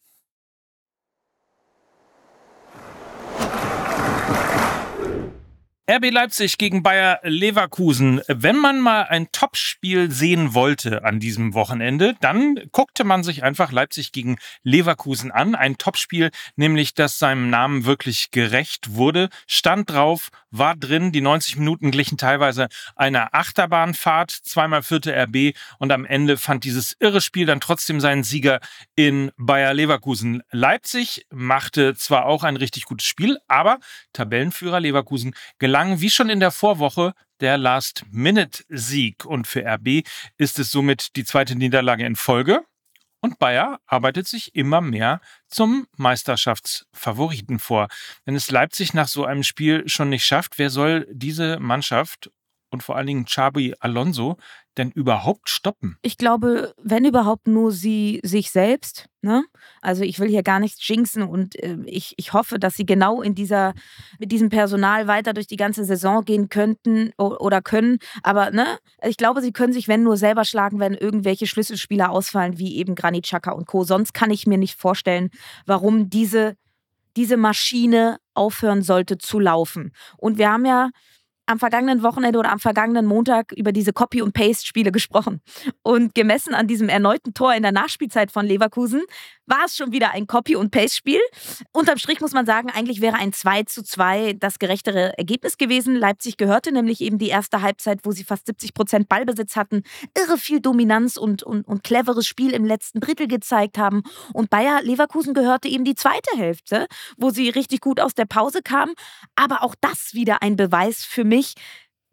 RB 5.95 6.11
Leipzig 6.11 6.57
gegen 6.57 6.83
Bayer 6.83 7.21
Leverkusen. 7.23 8.23
Wenn 8.27 8.57
man 8.57 8.81
mal 8.81 9.03
ein 9.03 9.31
Topspiel 9.31 10.11
sehen 10.11 10.55
wollte 10.55 11.05
an 11.05 11.21
diesem 11.21 11.53
Wochenende, 11.53 12.15
dann 12.23 12.59
guckte 12.73 13.05
man 13.05 13.23
sich 13.23 13.43
einfach 13.43 13.73
Leipzig 13.73 14.11
gegen 14.11 14.39
Leverkusen 14.63 15.31
an. 15.31 15.55
Ein 15.55 15.77
Topspiel, 15.77 16.31
nämlich 16.57 16.95
das 16.95 17.19
seinem 17.19 17.51
Namen 17.51 17.85
wirklich 17.85 18.31
gerecht 18.31 18.95
wurde. 18.95 19.29
Stand 19.47 19.91
drauf, 19.91 20.31
war 20.51 20.77
drin. 20.77 21.13
Die 21.13 21.21
90 21.21 21.59
Minuten 21.59 21.91
glichen 21.91 22.17
teilweise 22.17 22.69
einer 22.97 23.35
Achterbahnfahrt. 23.35 24.31
Zweimal 24.31 24.83
führte 24.83 25.15
RB 25.15 25.55
und 25.79 25.93
am 25.93 26.07
Ende 26.07 26.39
fand 26.39 26.65
dieses 26.65 26.97
irre 27.01 27.21
Spiel 27.21 27.45
dann 27.45 27.61
trotzdem 27.61 28.01
seinen 28.01 28.25
Sieger 28.25 28.61
in 28.95 29.31
Bayer 29.37 29.75
Leverkusen. 29.75 30.43
Leipzig 30.53 31.27
machte 31.31 31.95
zwar 31.97 32.25
auch 32.25 32.45
ein 32.45 32.57
richtig 32.57 32.87
gutes 32.87 33.07
Spiel, 33.07 33.39
aber 33.47 33.79
Tabellenführer 34.15 34.81
Leverkusen 34.81 35.35
gelang 35.59 35.82
wie 35.91 36.11
schon 36.11 36.31
in 36.31 36.41
der 36.41 36.51
Vorwoche 36.51 37.13
der 37.41 37.59
Last-Minute-Sieg. 37.59 39.25
Und 39.25 39.47
für 39.47 39.65
RB 39.67 40.07
ist 40.39 40.59
es 40.59 40.71
somit 40.71 41.17
die 41.17 41.25
zweite 41.25 41.57
Niederlage 41.57 42.07
in 42.07 42.17
Folge. 42.17 42.65
Und 43.21 43.39
Bayer 43.39 43.79
arbeitet 43.87 44.27
sich 44.27 44.55
immer 44.55 44.81
mehr 44.81 45.21
zum 45.47 45.87
Meisterschaftsfavoriten 45.97 47.61
vor. 47.61 47.89
Wenn 48.25 48.35
es 48.35 48.51
Leipzig 48.51 48.95
nach 48.95 49.07
so 49.07 49.25
einem 49.25 49.45
Spiel 49.45 49.89
schon 49.89 50.09
nicht 50.09 50.25
schafft, 50.25 50.59
wer 50.59 50.71
soll 50.71 51.07
diese 51.11 51.61
Mannschaft 51.61 52.31
und 52.73 52.83
vor 52.83 52.97
allen 52.97 53.07
Dingen 53.07 53.27
Chabi 53.27 53.75
Alonso 53.79 54.37
denn 54.79 54.91
überhaupt 54.91 55.51
stoppen? 55.51 55.99
Ich 56.01 56.17
glaube, 56.17 56.75
wenn 56.83 57.05
überhaupt 57.05 57.47
nur 57.47 57.71
sie 57.71 58.21
sich 58.25 58.51
selbst. 58.51 59.09
Ne? 59.21 59.45
Also 59.83 60.03
ich 60.03 60.19
will 60.19 60.29
hier 60.29 60.43
gar 60.43 60.59
nichts 60.59 60.87
jinxen 60.89 61.23
und 61.23 61.63
äh, 61.63 61.77
ich, 61.85 62.15
ich 62.17 62.33
hoffe, 62.33 62.59
dass 62.59 62.75
sie 62.75 62.87
genau 62.87 63.21
in 63.21 63.35
dieser, 63.35 63.75
mit 64.19 64.33
diesem 64.33 64.49
Personal 64.49 65.07
weiter 65.07 65.35
durch 65.35 65.47
die 65.47 65.57
ganze 65.57 65.85
Saison 65.85 66.25
gehen 66.25 66.49
könnten 66.49 67.13
oder 67.19 67.61
können. 67.61 67.99
Aber 68.23 68.51
ne, 68.51 68.79
ich 69.05 69.19
glaube, 69.19 69.43
sie 69.43 69.53
können 69.53 69.75
sich, 69.75 69.87
wenn 69.87 70.03
nur 70.03 70.17
selber 70.17 70.45
schlagen, 70.45 70.81
wenn 70.81 70.95
irgendwelche 70.95 71.47
Schlüsselspieler 71.47 72.11
ausfallen, 72.11 72.59
wie 72.59 72.77
eben 72.77 72.95
Granit 72.95 73.27
Xhaka 73.27 73.53
und 73.53 73.67
Co. 73.67 73.85
Sonst 73.85 74.15
kann 74.15 74.31
ich 74.31 74.47
mir 74.47 74.59
nicht 74.59 74.81
vorstellen, 74.81 75.31
warum 75.67 76.09
diese, 76.09 76.57
diese 77.17 77.37
Maschine 77.37 78.19
aufhören 78.35 78.83
sollte 78.83 79.19
zu 79.19 79.39
laufen. 79.39 79.93
Und 80.17 80.39
wir 80.39 80.51
haben 80.51 80.65
ja 80.65 80.89
am 81.47 81.59
vergangenen 81.59 82.03
Wochenende 82.03 82.39
oder 82.39 82.53
am 82.53 82.61
vergangenen 82.61 83.07
Montag 83.07 83.53
über 83.53 83.73
diese 83.73 83.93
Copy- 83.93 84.23
und 84.23 84.33
Paste-Spiele 84.33 84.93
gesprochen. 84.93 85.41
Und 85.83 86.15
gemessen 86.15 86.55
an 86.55 86.67
diesem 86.67 86.89
erneuten 86.89 87.35
Tor 87.35 87.55
in 87.55 87.63
der 87.63 87.73
Nachspielzeit 87.73 88.31
von 88.31 88.47
Leverkusen 88.47 89.03
war 89.47 89.65
es 89.67 89.77
schon 89.77 89.93
wieder 89.93 90.13
ein 90.13 90.27
Copy- 90.27 90.57
und 90.57 90.71
Paste-Spiel. 90.71 91.21
Unterm 91.73 91.99
Strich 91.99 92.21
muss 92.21 92.33
man 92.33 92.47
sagen, 92.47 92.71
eigentlich 92.71 93.01
wäre 93.01 93.17
ein 93.17 93.33
2 93.33 93.65
zu 93.65 93.83
2 93.83 94.35
das 94.35 94.59
gerechtere 94.59 95.19
Ergebnis 95.19 95.59
gewesen. 95.59 95.97
Leipzig 95.97 96.37
gehörte 96.37 96.73
nämlich 96.73 97.01
eben 97.01 97.19
die 97.19 97.29
erste 97.29 97.61
Halbzeit, 97.61 98.01
wo 98.05 98.13
sie 98.13 98.25
fast 98.25 98.47
70 98.47 98.73
Prozent 98.73 99.09
Ballbesitz 99.09 99.57
hatten, 99.57 99.83
irre 100.17 100.39
viel 100.39 100.61
Dominanz 100.61 101.17
und, 101.17 101.43
und, 101.43 101.67
und 101.67 101.83
cleveres 101.83 102.27
Spiel 102.27 102.53
im 102.53 102.65
letzten 102.65 103.01
Drittel 103.01 103.27
gezeigt 103.27 103.79
haben. 103.79 104.03
Und 104.33 104.49
Bayer 104.49 104.81
Leverkusen 104.83 105.35
gehörte 105.35 105.69
eben 105.69 105.85
die 105.85 105.97
zweite 105.97 106.37
Hälfte, 106.37 106.87
wo 107.17 107.31
sie 107.31 107.49
richtig 107.49 107.81
gut 107.81 108.01
aus 108.01 108.15
der 108.15 108.27
Pause 108.27 108.63
kamen. 108.63 108.95
Aber 109.35 109.63
auch 109.63 109.75
das 109.81 110.15
wieder 110.15 110.43
ein 110.43 110.57
Beweis 110.57 111.05
für 111.05 111.25
mich, 111.25 111.32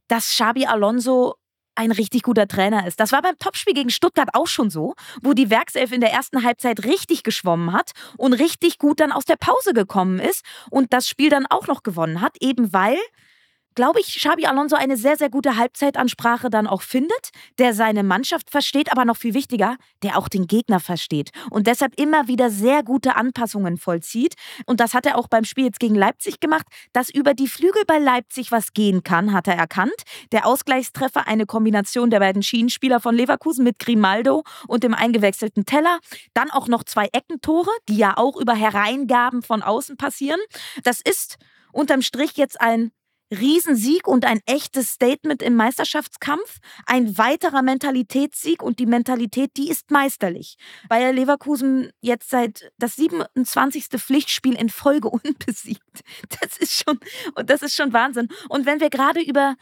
dass 0.07 0.27
Xabi 0.27 0.65
Alonso 0.65 1.35
ein 1.75 1.91
richtig 1.91 2.23
guter 2.23 2.47
Trainer 2.47 2.85
ist. 2.85 2.99
Das 2.99 3.13
war 3.13 3.21
beim 3.21 3.37
Topspiel 3.39 3.73
gegen 3.73 3.89
Stuttgart 3.89 4.29
auch 4.33 4.47
schon 4.47 4.69
so, 4.69 4.95
wo 5.21 5.33
die 5.33 5.49
Werkself 5.49 5.93
in 5.93 6.01
der 6.01 6.11
ersten 6.11 6.43
Halbzeit 6.43 6.83
richtig 6.83 7.23
geschwommen 7.23 7.71
hat 7.71 7.91
und 8.17 8.33
richtig 8.33 8.79
gut 8.79 8.99
dann 8.99 9.13
aus 9.13 9.23
der 9.23 9.37
Pause 9.37 9.73
gekommen 9.73 10.19
ist 10.19 10.43
und 10.69 10.91
das 10.91 11.07
Spiel 11.07 11.29
dann 11.29 11.45
auch 11.45 11.67
noch 11.67 11.83
gewonnen 11.83 12.19
hat, 12.19 12.35
eben 12.41 12.73
weil 12.73 12.97
glaube 13.79 14.01
ich, 14.01 14.15
Xabi 14.15 14.45
Alonso 14.45 14.75
eine 14.75 14.97
sehr, 14.97 15.15
sehr 15.15 15.29
gute 15.29 15.55
Halbzeitansprache 15.55 16.49
dann 16.49 16.67
auch 16.67 16.81
findet, 16.81 17.29
der 17.59 17.73
seine 17.73 18.03
Mannschaft 18.03 18.49
versteht, 18.49 18.91
aber 18.91 19.05
noch 19.05 19.15
viel 19.15 19.33
wichtiger, 19.33 19.77
der 20.03 20.17
auch 20.17 20.27
den 20.27 20.47
Gegner 20.47 20.81
versteht 20.81 21.29
und 21.49 21.65
deshalb 21.65 21.97
immer 21.97 22.27
wieder 22.27 22.49
sehr 22.49 22.83
gute 22.83 23.15
Anpassungen 23.15 23.77
vollzieht. 23.77 24.33
Und 24.65 24.81
das 24.81 24.93
hat 24.93 25.05
er 25.05 25.17
auch 25.17 25.29
beim 25.29 25.45
Spiel 25.45 25.63
jetzt 25.63 25.79
gegen 25.79 25.95
Leipzig 25.95 26.41
gemacht, 26.41 26.65
dass 26.91 27.09
über 27.09 27.33
die 27.33 27.47
Flügel 27.47 27.83
bei 27.87 27.99
Leipzig 27.99 28.51
was 28.51 28.73
gehen 28.73 29.01
kann, 29.03 29.31
hat 29.31 29.47
er 29.47 29.55
erkannt. 29.55 29.95
Der 30.33 30.45
Ausgleichstreffer, 30.45 31.25
eine 31.25 31.45
Kombination 31.45 32.09
der 32.09 32.19
beiden 32.19 32.43
Schienenspieler 32.43 32.99
von 32.99 33.15
Leverkusen 33.15 33.63
mit 33.63 33.79
Grimaldo 33.79 34.43
und 34.67 34.83
dem 34.83 34.93
eingewechselten 34.93 35.65
Teller. 35.65 35.99
Dann 36.33 36.51
auch 36.51 36.67
noch 36.67 36.83
zwei 36.83 37.07
Eckentore, 37.13 37.71
die 37.87 37.95
ja 37.95 38.17
auch 38.17 38.35
über 38.35 38.55
Hereingaben 38.55 39.41
von 39.41 39.61
außen 39.61 39.95
passieren. 39.95 40.41
Das 40.83 40.99
ist 40.99 41.37
unterm 41.71 42.01
Strich 42.01 42.35
jetzt 42.35 42.59
ein 42.59 42.91
Riesensieg 43.31 44.07
und 44.07 44.25
ein 44.25 44.39
echtes 44.45 44.91
Statement 44.91 45.41
im 45.41 45.55
Meisterschaftskampf. 45.55 46.59
Ein 46.85 47.17
weiterer 47.17 47.61
Mentalitätssieg 47.61 48.63
und 48.63 48.79
die 48.79 48.85
Mentalität, 48.85 49.51
die 49.57 49.69
ist 49.69 49.91
meisterlich. 49.91 50.57
Bayer 50.87 51.13
Leverkusen 51.13 51.91
jetzt 52.01 52.29
seit 52.29 52.71
das 52.77 52.95
27. 52.95 53.87
Pflichtspiel 53.97 54.55
in 54.55 54.69
Folge 54.69 55.09
unbesiegt. 55.09 56.03
Das 56.41 56.57
ist 56.57 56.83
schon, 56.83 56.99
und 57.35 57.49
das 57.49 57.61
ist 57.61 57.75
schon 57.75 57.93
Wahnsinn. 57.93 58.29
Und 58.49 58.65
wenn 58.65 58.79
wir 58.79 58.89
gerade 58.89 59.21
über 59.21 59.55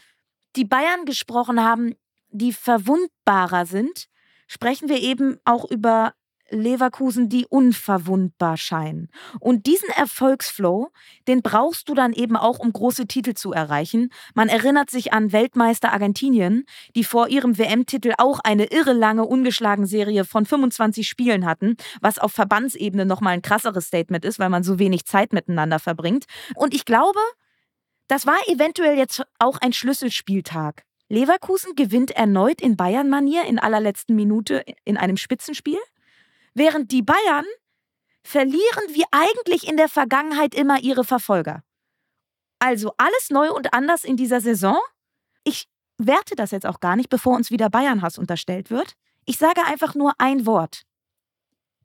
die 0.55 0.65
Bayern 0.65 1.05
gesprochen 1.05 1.61
haben, 1.61 1.95
die 2.29 2.53
verwundbarer 2.53 3.65
sind, 3.65 4.07
sprechen 4.47 4.89
wir 4.89 4.99
eben 5.01 5.39
auch 5.45 5.69
über 5.69 6.13
Leverkusen, 6.49 7.29
die 7.29 7.45
unverwundbar 7.45 8.57
scheinen. 8.57 9.09
Und 9.39 9.65
diesen 9.65 9.89
Erfolgsflow, 9.89 10.89
den 11.27 11.41
brauchst 11.41 11.89
du 11.89 11.93
dann 11.93 12.13
eben 12.13 12.35
auch, 12.35 12.59
um 12.59 12.71
große 12.71 13.07
Titel 13.07 13.33
zu 13.33 13.51
erreichen. 13.51 14.09
Man 14.33 14.49
erinnert 14.49 14.89
sich 14.89 15.13
an 15.13 15.31
Weltmeister 15.31 15.91
Argentinien, 15.91 16.65
die 16.95 17.03
vor 17.03 17.27
ihrem 17.27 17.57
WM-Titel 17.57 18.13
auch 18.17 18.39
eine 18.39 18.65
irre 18.65 18.93
lange 18.93 19.25
ungeschlagen 19.25 19.85
Serie 19.85 20.25
von 20.25 20.45
25 20.45 21.07
Spielen 21.07 21.45
hatten, 21.45 21.75
was 22.01 22.19
auf 22.19 22.31
Verbandsebene 22.31 23.05
nochmal 23.05 23.33
ein 23.33 23.41
krasseres 23.41 23.87
Statement 23.87 24.25
ist, 24.25 24.39
weil 24.39 24.49
man 24.49 24.63
so 24.63 24.79
wenig 24.79 25.05
Zeit 25.05 25.33
miteinander 25.33 25.79
verbringt. 25.79 26.25
Und 26.55 26.73
ich 26.73 26.85
glaube, 26.85 27.19
das 28.07 28.25
war 28.25 28.37
eventuell 28.47 28.97
jetzt 28.97 29.23
auch 29.39 29.57
ein 29.59 29.73
Schlüsselspieltag. 29.73 30.83
Leverkusen 31.09 31.75
gewinnt 31.75 32.11
erneut 32.11 32.61
in 32.61 32.75
Bayern-Manier 32.75 33.45
in 33.45 33.59
allerletzten 33.59 34.15
Minute 34.15 34.63
in 34.83 34.97
einem 34.97 35.17
Spitzenspiel 35.17 35.77
während 36.57 36.91
die 36.91 37.03
Bayern 37.03 37.45
verlieren 38.23 38.83
wie 38.89 39.05
eigentlich 39.11 39.67
in 39.67 39.77
der 39.77 39.87
Vergangenheit 39.87 40.53
immer 40.53 40.79
ihre 40.81 41.03
Verfolger. 41.03 41.63
Also 42.59 42.93
alles 42.97 43.29
neu 43.29 43.51
und 43.51 43.73
anders 43.73 44.03
in 44.03 44.17
dieser 44.17 44.41
Saison. 44.41 44.77
Ich 45.43 45.67
werte 45.97 46.35
das 46.35 46.51
jetzt 46.51 46.65
auch 46.65 46.79
gar 46.79 46.95
nicht, 46.95 47.09
bevor 47.09 47.35
uns 47.35 47.51
wieder 47.51 47.69
Bayernhass 47.69 48.17
unterstellt 48.17 48.69
wird. 48.69 48.93
Ich 49.25 49.37
sage 49.37 49.63
einfach 49.65 49.95
nur 49.95 50.13
ein 50.17 50.45
Wort. 50.45 50.83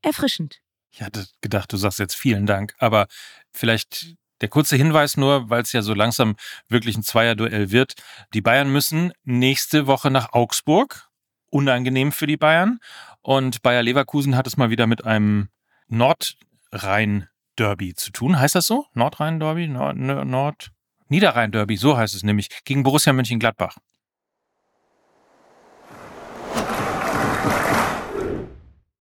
Erfrischend. 0.00 0.60
Ich 0.90 1.02
hatte 1.02 1.26
gedacht, 1.40 1.72
du 1.72 1.76
sagst 1.76 1.98
jetzt 1.98 2.14
vielen 2.14 2.46
Dank, 2.46 2.74
aber 2.78 3.06
vielleicht 3.52 4.16
der 4.40 4.48
kurze 4.48 4.76
Hinweis 4.76 5.16
nur, 5.16 5.48
weil 5.48 5.62
es 5.62 5.72
ja 5.72 5.82
so 5.82 5.94
langsam 5.94 6.36
wirklich 6.68 6.96
ein 6.96 7.04
Zweierduell 7.04 7.70
wird. 7.70 7.94
Die 8.34 8.40
Bayern 8.40 8.70
müssen 8.70 9.12
nächste 9.22 9.86
Woche 9.86 10.10
nach 10.10 10.32
Augsburg. 10.32 11.08
Unangenehm 11.52 12.12
für 12.12 12.26
die 12.26 12.36
Bayern. 12.36 12.78
Und 13.20 13.62
Bayer 13.62 13.82
Leverkusen 13.82 14.36
hat 14.36 14.46
es 14.46 14.56
mal 14.56 14.70
wieder 14.70 14.86
mit 14.86 15.04
einem 15.04 15.48
Nordrhein-Derby 15.88 17.94
zu 17.94 18.10
tun. 18.10 18.40
Heißt 18.40 18.54
das 18.54 18.66
so? 18.66 18.86
Nordrhein-Derby? 18.94 19.68
Nord, 19.68 19.96
Nord 19.96 20.72
Niederrhein-Derby, 21.08 21.76
so 21.76 21.96
heißt 21.96 22.14
es 22.14 22.22
nämlich, 22.22 22.48
gegen 22.64 22.82
Borussia 22.82 23.12
Mönchengladbach. 23.12 23.76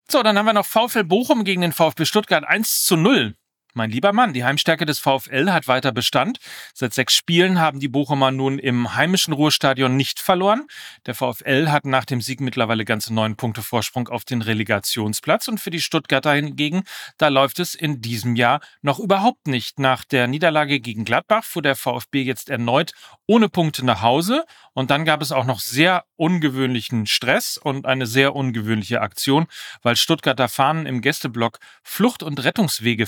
So, 0.10 0.24
dann 0.24 0.38
haben 0.38 0.46
wir 0.46 0.53
noch 0.53 0.65
VfL 0.65 1.03
Bochum 1.03 1.43
gegen 1.43 1.62
den 1.62 1.72
VfB 1.72 2.05
Stuttgart 2.05 2.43
1 2.43 2.86
zu 2.86 2.96
0. 2.96 3.36
Mein 3.75 3.91
lieber 3.91 4.13
Mann, 4.13 4.33
die 4.33 4.43
Heimstärke 4.43 4.88
des 4.88 4.97
VfL 4.97 5.51
hat 5.51 5.67
weiter 5.67 5.91
Bestand. 5.91 6.39
Seit 6.73 6.95
sechs 6.95 7.13
Spielen 7.15 7.59
haben 7.59 7.79
die 7.79 7.88
Bochumer 7.88 8.31
nun 8.31 8.57
im 8.57 8.95
heimischen 8.95 9.31
Ruhestadion 9.31 9.95
nicht 9.95 10.19
verloren. 10.19 10.65
Der 11.05 11.13
VfL 11.13 11.67
hat 11.69 11.85
nach 11.85 12.05
dem 12.05 12.19
Sieg 12.19 12.41
mittlerweile 12.41 12.83
ganze 12.83 13.13
neun 13.13 13.35
Punkte 13.35 13.61
Vorsprung 13.61 14.07
auf 14.07 14.25
den 14.25 14.41
Relegationsplatz 14.41 15.47
und 15.47 15.59
für 15.59 15.69
die 15.69 15.81
Stuttgarter 15.81 16.33
hingegen, 16.33 16.81
da 17.19 17.27
läuft 17.27 17.59
es 17.59 17.75
in 17.75 18.01
diesem 18.01 18.35
Jahr 18.35 18.59
noch 18.81 18.97
überhaupt 18.97 19.45
nicht. 19.45 19.77
Nach 19.77 20.03
der 20.03 20.25
Niederlage 20.25 20.79
gegen 20.79 21.05
Gladbach 21.05 21.43
fuhr 21.43 21.61
der 21.61 21.75
VfB 21.75 22.23
jetzt 22.23 22.49
erneut 22.49 22.93
ohne 23.27 23.49
Punkte 23.49 23.85
nach 23.85 24.01
Hause 24.01 24.45
und 24.73 24.89
dann 24.89 25.05
gab 25.05 25.21
es 25.21 25.31
auch 25.31 25.45
noch 25.45 25.59
sehr 25.59 26.05
ungewöhnlichen 26.15 27.05
Stress 27.05 27.57
und 27.57 27.85
eine 27.85 28.07
sehr 28.07 28.35
ungewöhnliche 28.35 29.01
Aktion, 29.01 29.45
weil 29.83 29.95
Stuttgarter 29.95 30.49
Fahnen 30.49 30.88
im 30.88 31.01
Gästeblock 31.01 31.59
Flucht- 31.83 32.23
und 32.23 32.43
Rettungswege 32.43 33.05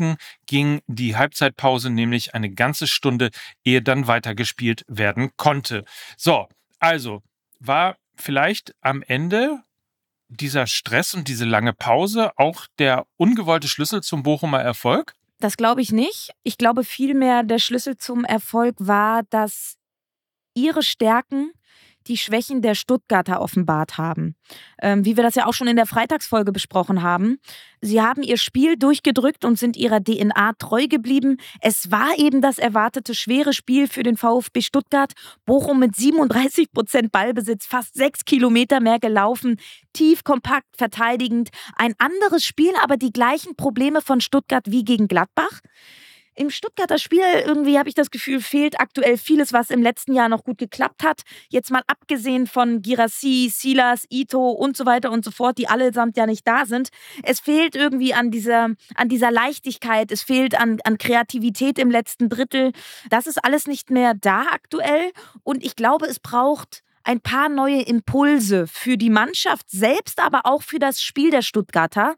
verdeckten, 0.00 0.16
ging 0.46 0.80
die 0.86 1.16
Halbzeitpause 1.16 1.90
nämlich 1.90 2.34
eine 2.34 2.50
ganze 2.50 2.86
Stunde, 2.86 3.30
ehe 3.64 3.82
dann 3.82 4.06
weitergespielt 4.06 4.84
werden 4.88 5.30
konnte. 5.36 5.84
So, 6.16 6.48
also 6.78 7.22
war 7.58 7.96
vielleicht 8.16 8.74
am 8.80 9.02
Ende 9.02 9.62
dieser 10.28 10.66
Stress 10.66 11.14
und 11.14 11.28
diese 11.28 11.44
lange 11.44 11.72
Pause 11.72 12.32
auch 12.36 12.66
der 12.78 13.06
ungewollte 13.16 13.68
Schlüssel 13.68 14.02
zum 14.02 14.22
Bochumer 14.22 14.60
Erfolg? 14.60 15.14
Das 15.38 15.56
glaube 15.56 15.80
ich 15.80 15.90
nicht. 15.90 16.30
Ich 16.42 16.58
glaube 16.58 16.84
vielmehr, 16.84 17.42
der 17.42 17.58
Schlüssel 17.58 17.96
zum 17.96 18.24
Erfolg 18.24 18.76
war, 18.78 19.22
dass 19.30 19.76
ihre 20.54 20.82
Stärken 20.82 21.52
die 22.06 22.16
Schwächen 22.16 22.62
der 22.62 22.74
Stuttgarter 22.74 23.40
offenbart 23.40 23.98
haben. 23.98 24.34
Ähm, 24.82 25.04
wie 25.04 25.16
wir 25.16 25.22
das 25.22 25.34
ja 25.34 25.46
auch 25.46 25.52
schon 25.52 25.68
in 25.68 25.76
der 25.76 25.86
Freitagsfolge 25.86 26.52
besprochen 26.52 27.02
haben. 27.02 27.38
Sie 27.80 28.02
haben 28.02 28.22
ihr 28.22 28.36
Spiel 28.36 28.76
durchgedrückt 28.76 29.44
und 29.44 29.58
sind 29.58 29.76
ihrer 29.76 30.02
DNA 30.02 30.52
treu 30.58 30.86
geblieben. 30.86 31.38
Es 31.60 31.90
war 31.90 32.18
eben 32.18 32.42
das 32.42 32.58
erwartete 32.58 33.14
schwere 33.14 33.52
Spiel 33.52 33.88
für 33.88 34.02
den 34.02 34.16
VfB 34.16 34.60
Stuttgart. 34.60 35.12
Bochum 35.46 35.78
mit 35.78 35.96
37 35.96 36.72
Prozent 36.72 37.12
Ballbesitz, 37.12 37.66
fast 37.66 37.94
sechs 37.94 38.24
Kilometer 38.24 38.80
mehr 38.80 38.98
gelaufen, 38.98 39.56
tief, 39.92 40.24
kompakt, 40.24 40.76
verteidigend. 40.76 41.50
Ein 41.76 41.94
anderes 41.98 42.44
Spiel, 42.44 42.72
aber 42.82 42.96
die 42.96 43.12
gleichen 43.12 43.56
Probleme 43.56 44.02
von 44.02 44.20
Stuttgart 44.20 44.64
wie 44.66 44.84
gegen 44.84 45.08
Gladbach. 45.08 45.60
Im 46.40 46.48
Stuttgarter 46.48 46.98
Spiel 46.98 47.20
irgendwie 47.44 47.78
habe 47.78 47.90
ich 47.90 47.94
das 47.94 48.10
Gefühl, 48.10 48.40
fehlt 48.40 48.80
aktuell 48.80 49.18
vieles, 49.18 49.52
was 49.52 49.68
im 49.68 49.82
letzten 49.82 50.14
Jahr 50.14 50.30
noch 50.30 50.42
gut 50.42 50.56
geklappt 50.56 51.04
hat. 51.04 51.20
Jetzt 51.50 51.70
mal 51.70 51.82
abgesehen 51.86 52.46
von 52.46 52.80
Girassi, 52.80 53.52
Silas, 53.52 54.06
Ito 54.08 54.48
und 54.48 54.74
so 54.74 54.86
weiter 54.86 55.10
und 55.10 55.22
so 55.22 55.32
fort, 55.32 55.58
die 55.58 55.68
allesamt 55.68 56.16
ja 56.16 56.24
nicht 56.24 56.48
da 56.48 56.64
sind. 56.64 56.88
Es 57.24 57.40
fehlt 57.40 57.76
irgendwie 57.76 58.14
an 58.14 58.30
dieser, 58.30 58.70
an 58.94 59.10
dieser 59.10 59.30
Leichtigkeit, 59.30 60.10
es 60.10 60.22
fehlt 60.22 60.58
an, 60.58 60.78
an 60.84 60.96
Kreativität 60.96 61.78
im 61.78 61.90
letzten 61.90 62.30
Drittel. 62.30 62.72
Das 63.10 63.26
ist 63.26 63.44
alles 63.44 63.66
nicht 63.66 63.90
mehr 63.90 64.14
da 64.14 64.46
aktuell. 64.50 65.12
Und 65.42 65.62
ich 65.62 65.76
glaube, 65.76 66.06
es 66.06 66.20
braucht 66.20 66.82
ein 67.04 67.20
paar 67.20 67.50
neue 67.50 67.82
Impulse 67.82 68.66
für 68.66 68.96
die 68.96 69.10
Mannschaft 69.10 69.70
selbst, 69.70 70.18
aber 70.18 70.46
auch 70.46 70.62
für 70.62 70.78
das 70.78 71.02
Spiel 71.02 71.30
der 71.30 71.42
Stuttgarter. 71.42 72.14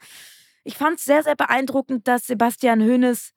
Ich 0.62 0.76
fand 0.76 1.00
es 1.00 1.05
sehr, 1.05 1.25
sehr 1.25 1.35
beeindruckend, 1.35 2.07
dass 2.07 2.29
Sebastian 2.29 2.83
Hoeneß 2.83 3.33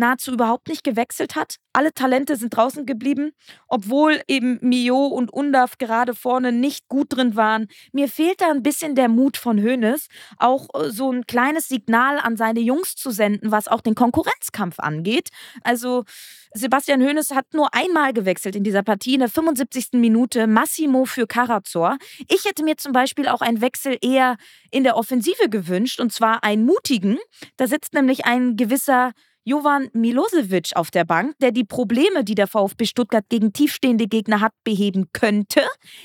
nahezu 0.00 0.32
überhaupt 0.32 0.68
nicht 0.68 0.82
gewechselt 0.82 1.36
hat. 1.36 1.56
Alle 1.72 1.94
Talente 1.94 2.34
sind 2.34 2.56
draußen 2.56 2.84
geblieben, 2.84 3.30
obwohl 3.68 4.20
eben 4.26 4.58
Mio 4.60 5.06
und 5.06 5.32
Undaf 5.32 5.78
gerade 5.78 6.14
vorne 6.14 6.50
nicht 6.50 6.88
gut 6.88 7.16
drin 7.16 7.36
waren. 7.36 7.68
Mir 7.92 8.08
fehlt 8.08 8.40
da 8.40 8.50
ein 8.50 8.64
bisschen 8.64 8.96
der 8.96 9.08
Mut 9.08 9.36
von 9.36 9.62
Hoeneß, 9.62 10.08
auch 10.38 10.66
äh, 10.74 10.90
so 10.90 11.12
ein 11.12 11.26
kleines 11.26 11.68
Signal 11.68 12.18
an 12.18 12.36
seine 12.36 12.60
Jungs 12.60 12.96
zu 12.96 13.12
senden, 13.12 13.52
was 13.52 13.68
auch 13.68 13.80
den 13.80 13.94
Konkurrenzkampf 13.94 14.80
angeht. 14.80 15.28
Also 15.62 16.04
Sebastian 16.52 17.00
Hoeneß 17.00 17.30
hat 17.30 17.54
nur 17.54 17.72
einmal 17.72 18.12
gewechselt 18.12 18.56
in 18.56 18.64
dieser 18.64 18.82
Partie, 18.82 19.14
in 19.14 19.20
der 19.20 19.28
75. 19.28 19.90
Minute, 19.92 20.48
Massimo 20.48 21.04
für 21.04 21.28
Karazor. 21.28 21.96
Ich 22.28 22.44
hätte 22.44 22.64
mir 22.64 22.76
zum 22.76 22.92
Beispiel 22.92 23.28
auch 23.28 23.40
einen 23.40 23.60
Wechsel 23.60 23.96
eher 24.02 24.36
in 24.72 24.82
der 24.82 24.96
Offensive 24.96 25.48
gewünscht, 25.48 26.00
und 26.00 26.12
zwar 26.12 26.42
einen 26.42 26.64
mutigen. 26.64 27.18
Da 27.56 27.68
sitzt 27.68 27.94
nämlich 27.94 28.24
ein 28.24 28.56
gewisser 28.56 29.12
Jovan 29.44 29.88
Milosevic 29.92 30.72
auf 30.74 30.90
der 30.90 31.04
Bank, 31.04 31.34
der 31.40 31.50
die 31.52 31.64
Probleme, 31.64 32.24
die 32.24 32.34
der 32.34 32.46
VfB 32.46 32.84
Stuttgart 32.84 33.24
gegen 33.28 33.52
tiefstehende 33.52 34.06
Gegner 34.06 34.40
hat, 34.40 34.52
beheben 34.64 35.10
könnte. 35.12 35.62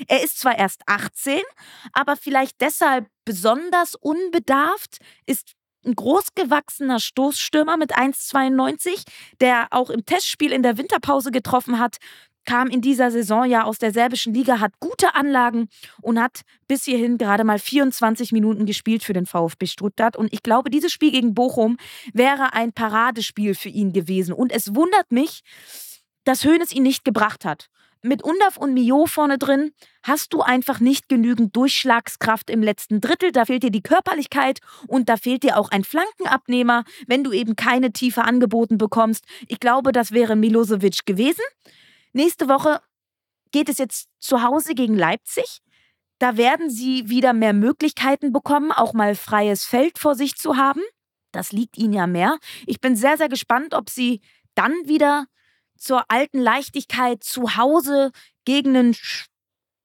Er 0.08 0.24
ist 0.24 0.40
zwar 0.40 0.58
erst 0.58 0.82
18, 0.88 1.40
aber 1.94 2.16
vielleicht 2.16 2.62
deshalb 2.62 3.08
besonders 3.26 3.96
unbedarft, 3.96 5.00
ist 5.26 5.54
ein 5.86 5.96
großgewachsener 5.96 7.00
Stoßstürmer 7.00 7.78
mit 7.78 7.96
1,92, 7.96 9.04
der 9.40 9.68
auch 9.72 9.90
im 9.90 10.06
Testspiel 10.06 10.52
in 10.52 10.64
der 10.64 10.78
Winterpause 10.78 11.32
getroffen 11.32 11.80
hat, 11.80 11.98
kam 12.46 12.68
in 12.68 12.82
dieser 12.82 13.12
Saison 13.12 13.46
ja 13.46 13.64
aus 13.64 13.80
der 13.80 13.92
serbischen 13.92 14.34
Liga, 14.34 14.60
hat 14.60 14.74
gute 14.80 15.16
Anlagen 15.16 15.68
und 16.02 16.20
hat 16.20 16.42
bis 16.68 16.86
hierhin 16.86 17.18
gerade 17.18 17.44
mal 17.44 17.60
24 17.60 18.32
Minuten 18.32 18.66
gespielt 18.66 19.04
für 19.04 19.14
den 19.14 19.26
VfB 19.26 19.66
Stuttgart. 19.66 20.16
Und 20.16 20.34
ich 20.34 20.44
glaube, 20.44 20.70
dieses 20.70 20.92
Spiel 20.92 21.12
gegen 21.12 21.34
Bochum 21.34 21.78
wäre 22.14 22.54
ein 22.54 22.74
Paradespiel 22.74 23.56
für 23.56 23.70
ihn 23.70 23.94
gewesen. 23.94 24.34
Und 24.34 24.52
es 24.52 24.76
wundert 24.76 25.12
mich, 25.12 25.42
dass 26.24 26.44
Hoeneß 26.44 26.72
ihn 26.74 26.84
nicht 26.84 27.06
gebracht 27.06 27.46
hat. 27.46 27.70
Mit 28.08 28.22
Undaf 28.22 28.58
und 28.58 28.76
Mio 28.76 29.08
vorne 29.08 29.40
drin 29.40 29.72
hast 30.04 30.32
du 30.32 30.42
einfach 30.42 30.80
nicht 30.80 31.10
genügend 31.10 31.56
Durchschlagskraft 31.56 32.52
im 32.52 32.62
letzten 32.62 33.02
Drittel. 33.02 33.32
Da 33.32 33.46
fehlt 33.46 33.64
dir 33.64 33.72
die 33.72 33.82
Körperlichkeit 33.82 34.60
und 34.88 35.10
da 35.10 35.18
fehlt 35.18 35.42
dir 35.42 35.58
auch 35.58 35.72
ein 35.72 35.84
Flankenabnehmer, 35.84 36.84
wenn 37.08 37.24
du 37.24 37.32
eben 37.32 37.56
keine 37.56 37.94
Tiefe 37.94 38.24
angeboten 38.24 38.78
bekommst. 38.78 39.26
Ich 39.48 39.60
glaube, 39.60 39.92
das 39.92 40.12
wäre 40.12 40.36
Milosevic 40.36 41.08
gewesen. 41.08 41.42
Nächste 42.16 42.48
Woche 42.48 42.80
geht 43.52 43.68
es 43.68 43.78
jetzt 43.78 44.08
zu 44.20 44.42
Hause 44.42 44.74
gegen 44.74 44.96
Leipzig. 44.96 45.60
Da 46.18 46.38
werden 46.38 46.70
sie 46.70 47.10
wieder 47.10 47.34
mehr 47.34 47.52
Möglichkeiten 47.52 48.32
bekommen, 48.32 48.72
auch 48.72 48.94
mal 48.94 49.16
freies 49.16 49.66
Feld 49.66 50.00
vor 50.00 50.16
sich 50.16 50.38
zu 50.38 50.56
haben. 50.56 50.80
Das 51.34 51.52
liegt 51.52 51.78
ihnen 51.78 51.92
ja 51.92 52.08
mehr. 52.08 52.40
Ich 52.68 52.80
bin 52.80 52.96
sehr, 52.96 53.18
sehr 53.18 53.28
gespannt, 53.28 53.74
ob 53.74 53.90
sie 53.90 54.22
dann 54.54 54.72
wieder 54.86 55.26
zur 55.78 56.10
alten 56.10 56.40
Leichtigkeit 56.40 57.22
zu 57.22 57.58
Hause 57.58 58.14
gegen, 58.46 58.78
einen, 58.78 58.96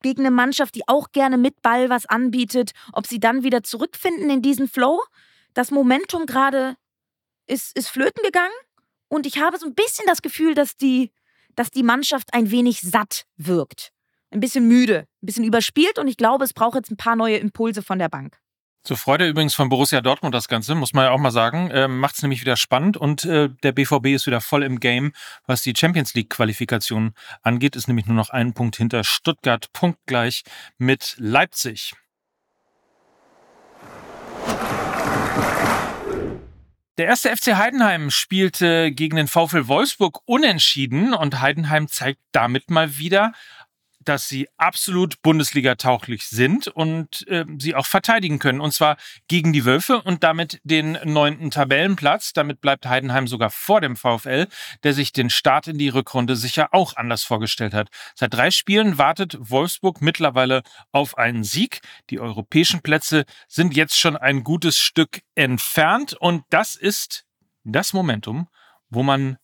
gegen 0.01 0.21
eine 0.21 0.31
Mannschaft, 0.31 0.77
die 0.77 0.87
auch 0.87 1.11
gerne 1.11 1.37
mit 1.37 1.63
Ball 1.63 1.91
was 1.91 2.07
anbietet, 2.07 2.71
ob 2.93 3.09
sie 3.09 3.19
dann 3.19 3.43
wieder 3.43 3.65
zurückfinden 3.65 4.31
in 4.31 4.41
diesen 4.41 4.69
Flow. 4.69 5.03
Das 5.53 5.73
Momentum 5.73 6.27
gerade 6.27 6.77
ist, 7.49 7.77
ist 7.77 7.89
flöten 7.89 8.23
gegangen 8.23 8.55
und 9.09 9.27
ich 9.27 9.41
habe 9.41 9.59
so 9.59 9.67
ein 9.67 9.75
bisschen 9.75 10.07
das 10.07 10.23
Gefühl, 10.23 10.55
dass 10.55 10.77
die 10.77 11.11
dass 11.57 11.71
die 11.71 11.83
Mannschaft 11.83 12.33
ein 12.33 12.51
wenig 12.51 12.81
satt 12.81 13.25
wirkt. 13.37 13.93
Ein 14.31 14.41
bisschen 14.41 14.69
müde, 14.69 15.07
ein 15.23 15.27
bisschen 15.27 15.45
überspielt 15.45 15.99
und 15.99 16.07
ich 16.07 16.17
glaube, 16.17 16.45
es 16.45 16.53
braucht 16.53 16.77
jetzt 16.77 16.91
ein 16.91 16.97
paar 16.97 17.17
neue 17.17 17.37
Impulse 17.39 17.83
von 17.83 17.99
der 17.99 18.09
Bank. 18.09 18.39
Zur 18.83 18.97
Freude 18.97 19.29
übrigens 19.29 19.55
von 19.55 19.69
Borussia 19.69 20.01
Dortmund 20.01 20.35
das 20.35 20.49
Ganze, 20.49 20.75
muss 20.75 20.95
man 20.95 21.05
ja 21.05 21.11
auch 21.11 21.19
mal 21.19 21.31
sagen. 21.31 21.71
Äh, 21.71 21.87
Macht 21.87 22.15
es 22.15 22.23
nämlich 22.23 22.41
wieder 22.41 22.57
spannend 22.57 22.97
und 22.97 23.27
äh, 23.27 23.51
der 23.63 23.73
BVB 23.73 24.07
ist 24.07 24.27
wieder 24.27 24.41
voll 24.41 24.63
im 24.63 24.81
Game, 24.81 25.13
was 25.47 25.61
die 25.61 25.75
Champions 25.77 26.15
League-Qualifikation 26.15 27.13
angeht. 27.43 27.77
Ist 27.77 27.89
nämlich 27.89 28.07
nur 28.07 28.17
noch 28.17 28.31
einen 28.31 28.55
Punkt 28.55 28.77
hinter 28.77 29.05
Stuttgart, 29.05 29.71
punktgleich 29.75 30.45
mit 30.79 31.15
Leipzig. 31.19 31.93
Der 37.01 37.09
erste 37.09 37.35
FC 37.35 37.55
Heidenheim 37.57 38.11
spielte 38.11 38.93
gegen 38.93 39.17
den 39.17 39.27
VfL 39.27 39.69
Wolfsburg 39.69 40.21
unentschieden 40.27 41.15
und 41.15 41.41
Heidenheim 41.41 41.89
zeigt 41.89 42.21
damit 42.31 42.69
mal 42.69 42.99
wieder, 42.99 43.33
dass 44.03 44.29
sie 44.29 44.49
absolut 44.57 45.21
Bundesliga-tauglich 45.23 46.27
sind 46.27 46.69
und 46.69 47.27
äh, 47.29 47.45
sie 47.59 47.75
auch 47.75 47.87
verteidigen 47.87 48.39
können. 48.39 48.61
Und 48.61 48.73
zwar 48.73 48.97
gegen 49.29 49.53
die 49.53 49.65
Wölfe 49.65 50.01
und 50.01 50.25
damit 50.25 50.61
den 50.65 50.99
neunten 51.05 51.51
Tabellenplatz. 51.51 52.33
Damit 52.33 52.61
bleibt 52.61 52.87
Heidenheim 52.87 53.29
sogar 53.29 53.51
vor 53.51 53.81
dem 53.81 53.97
VfL, 53.97 54.47
der 54.83 54.95
sich 54.95 55.13
den 55.13 55.29
Start 55.29 55.69
in 55.69 55.79
die 55.79 55.91
Rückrunde 55.91 56.37
sicher 56.37 56.69
auch 56.73 56.97
anders 56.97 57.25
vorgestellt 57.25 57.75
hat. 57.75 57.89
Seit 58.15 58.33
drei 58.33 58.51
Spielen 58.51 58.97
wartet 58.97 59.37
Wolfsburg 59.39 60.01
mittlerweile 60.01 60.63
auf 60.93 61.19
einen 61.19 61.45
Sieg. 61.45 61.81
Die 62.09 62.21
europäischen 62.21 62.81
Plätze 62.81 63.25
sind 63.49 63.77
jetzt 63.77 63.99
schon 63.99 64.17
ein 64.17 64.45
gutes 64.45 64.79
Stück 64.79 65.21
entfernt. 65.35 66.15
Und 66.15 66.45
das 66.49 66.75
ist 66.75 67.27
das 67.65 67.93
Momentum, 67.93 68.49
wo 68.89 69.03
man 69.03 69.37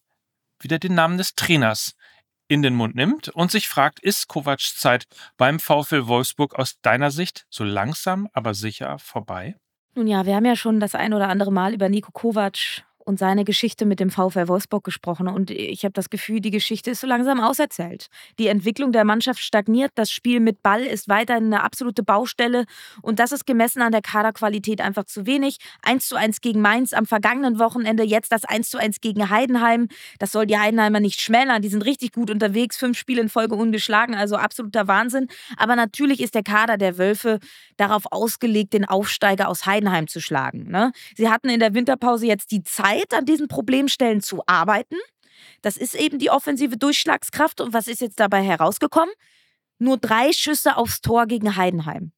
wieder 0.60 0.78
den 0.78 0.94
Namen 0.94 1.18
des 1.18 1.34
Trainers 1.34 1.95
in 2.48 2.62
den 2.62 2.74
Mund 2.74 2.94
nimmt 2.94 3.28
und 3.28 3.50
sich 3.50 3.68
fragt, 3.68 4.00
ist 4.00 4.28
Kovacs 4.28 4.76
Zeit 4.76 5.06
beim 5.36 5.58
VfL 5.58 6.06
Wolfsburg 6.06 6.54
aus 6.54 6.80
deiner 6.80 7.10
Sicht 7.10 7.46
so 7.50 7.64
langsam, 7.64 8.28
aber 8.32 8.54
sicher 8.54 8.98
vorbei? 8.98 9.56
Nun 9.94 10.06
ja, 10.06 10.26
wir 10.26 10.36
haben 10.36 10.44
ja 10.44 10.56
schon 10.56 10.78
das 10.78 10.94
ein 10.94 11.14
oder 11.14 11.28
andere 11.28 11.52
Mal 11.52 11.72
über 11.74 11.88
Nico 11.88 12.12
Kovac 12.12 12.84
und 13.06 13.20
seine 13.20 13.44
Geschichte 13.44 13.86
mit 13.86 14.00
dem 14.00 14.10
VfL 14.10 14.48
Wolfsburg 14.48 14.82
gesprochen. 14.82 15.28
Und 15.28 15.52
ich 15.52 15.84
habe 15.84 15.92
das 15.92 16.10
Gefühl, 16.10 16.40
die 16.40 16.50
Geschichte 16.50 16.90
ist 16.90 17.00
so 17.00 17.06
langsam 17.06 17.40
auserzählt. 17.40 18.08
Die 18.40 18.48
Entwicklung 18.48 18.90
der 18.90 19.04
Mannschaft 19.04 19.40
stagniert. 19.40 19.92
Das 19.94 20.10
Spiel 20.10 20.40
mit 20.40 20.60
Ball 20.62 20.82
ist 20.82 21.08
weiterhin 21.08 21.46
eine 21.46 21.62
absolute 21.62 22.02
Baustelle. 22.02 22.64
Und 23.02 23.20
das 23.20 23.30
ist 23.30 23.46
gemessen 23.46 23.80
an 23.80 23.92
der 23.92 24.02
Kaderqualität 24.02 24.80
einfach 24.80 25.04
zu 25.04 25.24
wenig. 25.24 25.58
1 25.82 26.08
zu 26.08 26.16
1 26.16 26.40
gegen 26.40 26.60
Mainz 26.60 26.92
am 26.92 27.06
vergangenen 27.06 27.60
Wochenende, 27.60 28.02
jetzt 28.02 28.32
das 28.32 28.44
1 28.44 28.70
zu 28.70 28.78
1 28.78 29.00
gegen 29.00 29.30
Heidenheim. 29.30 29.86
Das 30.18 30.32
soll 30.32 30.46
die 30.46 30.58
Heidenheimer 30.58 30.98
nicht 30.98 31.20
schmälern. 31.20 31.62
Die 31.62 31.68
sind 31.68 31.84
richtig 31.84 32.12
gut 32.12 32.28
unterwegs. 32.28 32.76
Fünf 32.76 32.98
Spiele 32.98 33.22
in 33.22 33.28
Folge 33.28 33.54
ungeschlagen. 33.54 34.16
Also 34.16 34.34
absoluter 34.34 34.88
Wahnsinn. 34.88 35.28
Aber 35.56 35.76
natürlich 35.76 36.20
ist 36.20 36.34
der 36.34 36.42
Kader 36.42 36.76
der 36.76 36.98
Wölfe 36.98 37.38
darauf 37.76 38.02
ausgelegt, 38.10 38.72
den 38.72 38.84
Aufsteiger 38.84 39.48
aus 39.48 39.64
Heidenheim 39.64 40.08
zu 40.08 40.20
schlagen. 40.20 40.68
Ne? 40.70 40.90
Sie 41.14 41.28
hatten 41.28 41.48
in 41.48 41.60
der 41.60 41.72
Winterpause 41.72 42.26
jetzt 42.26 42.50
die 42.50 42.64
Zeit, 42.64 42.95
Zeit, 42.96 43.14
an 43.14 43.24
diesen 43.24 43.48
Problemstellen 43.48 44.20
zu 44.20 44.42
arbeiten. 44.46 44.96
Das 45.62 45.76
ist 45.76 45.94
eben 45.94 46.18
die 46.18 46.30
offensive 46.30 46.76
Durchschlagskraft. 46.76 47.60
Und 47.60 47.72
was 47.72 47.88
ist 47.88 48.00
jetzt 48.00 48.20
dabei 48.20 48.42
herausgekommen? 48.42 49.14
Nur 49.78 49.98
drei 49.98 50.32
Schüsse 50.32 50.76
aufs 50.76 51.00
Tor 51.00 51.26
gegen 51.26 51.56
Heidenheim. 51.56 52.12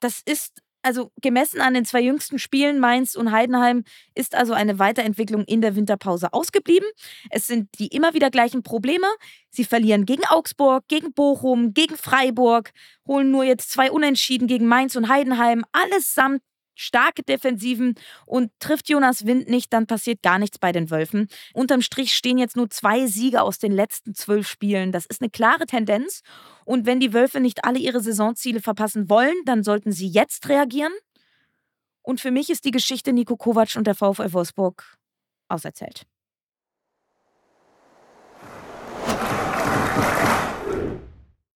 Das 0.00 0.20
ist 0.24 0.60
also 0.82 1.10
gemessen 1.22 1.62
an 1.62 1.72
den 1.72 1.86
zwei 1.86 2.02
jüngsten 2.02 2.38
Spielen 2.38 2.78
Mainz 2.78 3.14
und 3.14 3.32
Heidenheim 3.32 3.84
ist 4.14 4.34
also 4.34 4.52
eine 4.52 4.78
Weiterentwicklung 4.78 5.44
in 5.44 5.62
der 5.62 5.76
Winterpause 5.76 6.32
ausgeblieben. 6.32 6.86
Es 7.30 7.46
sind 7.46 7.70
die 7.78 7.86
immer 7.86 8.12
wieder 8.12 8.30
gleichen 8.30 8.62
Probleme. 8.62 9.06
Sie 9.48 9.64
verlieren 9.64 10.04
gegen 10.04 10.26
Augsburg, 10.26 10.84
gegen 10.88 11.14
Bochum, 11.14 11.72
gegen 11.72 11.96
Freiburg, 11.96 12.72
holen 13.08 13.30
nur 13.30 13.44
jetzt 13.44 13.70
zwei 13.70 13.90
Unentschieden 13.90 14.46
gegen 14.46 14.66
Mainz 14.66 14.94
und 14.94 15.08
Heidenheim, 15.08 15.64
allesamt 15.72 16.42
starke 16.74 17.22
Defensiven 17.22 17.94
und 18.26 18.50
trifft 18.58 18.88
Jonas 18.88 19.26
Wind 19.26 19.48
nicht, 19.48 19.72
dann 19.72 19.86
passiert 19.86 20.22
gar 20.22 20.38
nichts 20.38 20.58
bei 20.58 20.72
den 20.72 20.90
Wölfen. 20.90 21.28
Unterm 21.52 21.82
Strich 21.82 22.14
stehen 22.14 22.38
jetzt 22.38 22.56
nur 22.56 22.70
zwei 22.70 23.06
Siege 23.06 23.42
aus 23.42 23.58
den 23.58 23.72
letzten 23.72 24.14
zwölf 24.14 24.48
Spielen. 24.48 24.92
Das 24.92 25.06
ist 25.06 25.20
eine 25.20 25.30
klare 25.30 25.66
Tendenz. 25.66 26.22
Und 26.64 26.86
wenn 26.86 27.00
die 27.00 27.12
Wölfe 27.12 27.40
nicht 27.40 27.64
alle 27.64 27.78
ihre 27.78 28.00
Saisonziele 28.00 28.60
verpassen 28.60 29.08
wollen, 29.08 29.36
dann 29.44 29.62
sollten 29.62 29.92
sie 29.92 30.08
jetzt 30.08 30.48
reagieren. 30.48 30.92
Und 32.02 32.20
für 32.20 32.30
mich 32.30 32.50
ist 32.50 32.64
die 32.64 32.70
Geschichte 32.70 33.12
Nico 33.12 33.36
Kovac 33.36 33.76
und 33.76 33.86
der 33.86 33.94
VfL 33.94 34.32
Wolfsburg 34.32 34.98
auserzählt. 35.48 36.06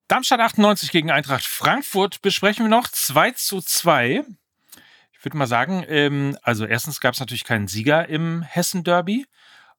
Darmstadt 0.08 0.40
98 0.40 0.90
gegen 0.90 1.10
Eintracht 1.10 1.44
Frankfurt 1.44 2.22
besprechen 2.22 2.64
wir 2.64 2.70
noch 2.70 2.88
2 2.88 3.32
zu 3.32 3.60
2. 3.60 4.24
Ich 5.18 5.24
würde 5.24 5.36
mal 5.36 5.48
sagen, 5.48 5.84
ähm, 5.88 6.38
also 6.42 6.64
erstens 6.64 7.00
gab 7.00 7.14
es 7.14 7.20
natürlich 7.20 7.44
keinen 7.44 7.66
Sieger 7.66 8.08
im 8.08 8.42
Hessen-Derby. 8.42 9.26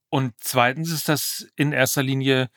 Und 0.09 0.33
zweitens 0.39 0.91
ist 0.91 1.07
das 1.07 1.47
in 1.55 1.71
erster 1.71 2.03
Linie 2.03 2.49